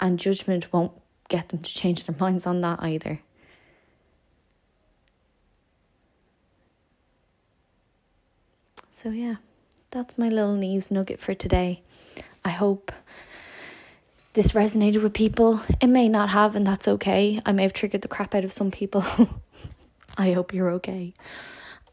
And 0.00 0.18
judgment 0.18 0.72
won't 0.72 0.92
get 1.28 1.50
them 1.50 1.60
to 1.60 1.70
change 1.70 2.04
their 2.04 2.16
minds 2.18 2.46
on 2.46 2.60
that 2.62 2.82
either. 2.82 3.20
So, 8.90 9.10
yeah, 9.10 9.36
that's 9.90 10.18
my 10.18 10.28
little 10.28 10.54
news 10.54 10.90
nugget 10.90 11.20
for 11.20 11.34
today. 11.34 11.82
I 12.44 12.50
hope 12.50 12.92
this 14.34 14.52
resonated 14.52 15.02
with 15.02 15.14
people. 15.14 15.60
It 15.80 15.86
may 15.86 16.08
not 16.08 16.30
have, 16.30 16.54
and 16.54 16.66
that's 16.66 16.86
okay. 16.86 17.40
I 17.44 17.52
may 17.52 17.62
have 17.62 17.72
triggered 17.72 18.02
the 18.02 18.08
crap 18.08 18.34
out 18.34 18.44
of 18.44 18.52
some 18.52 18.70
people. 18.70 19.04
I 20.18 20.32
hope 20.32 20.52
you're 20.52 20.70
okay. 20.72 21.14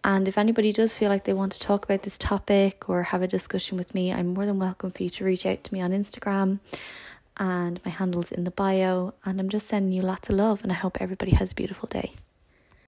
And 0.04 0.28
if 0.28 0.38
anybody 0.38 0.72
does 0.72 0.94
feel 0.94 1.10
like 1.10 1.26
they 1.26 1.34
want 1.34 1.52
to 1.54 1.60
talk 1.60 1.84
about 1.86 2.04
this 2.04 2.18
topic 2.18 2.88
or 2.90 3.04
have 3.04 3.22
a 3.22 3.28
discussion 3.28 3.78
with 3.78 3.94
me, 3.94 4.14
I'm 4.14 4.34
more 4.34 4.46
than 4.46 4.60
welcome 4.60 4.92
for 4.92 5.04
you 5.04 5.10
to 5.12 5.26
reach 5.26 5.46
out 5.46 5.64
to 5.66 5.74
me 5.74 5.82
on 5.82 5.92
Instagram. 5.92 6.60
And 7.38 7.80
my 7.84 7.92
handle's 7.92 8.32
in 8.32 8.44
the 8.44 8.52
bio. 8.52 9.14
And 9.26 9.40
I'm 9.40 9.50
just 9.50 9.68
sending 9.68 9.92
you 9.92 10.02
lots 10.02 10.30
of 10.30 10.36
love, 10.36 10.64
and 10.64 10.72
I 10.72 10.76
hope 10.76 10.98
everybody 11.00 11.32
has 11.32 11.52
a 11.52 11.56
beautiful 11.56 11.88
day. 11.88 12.14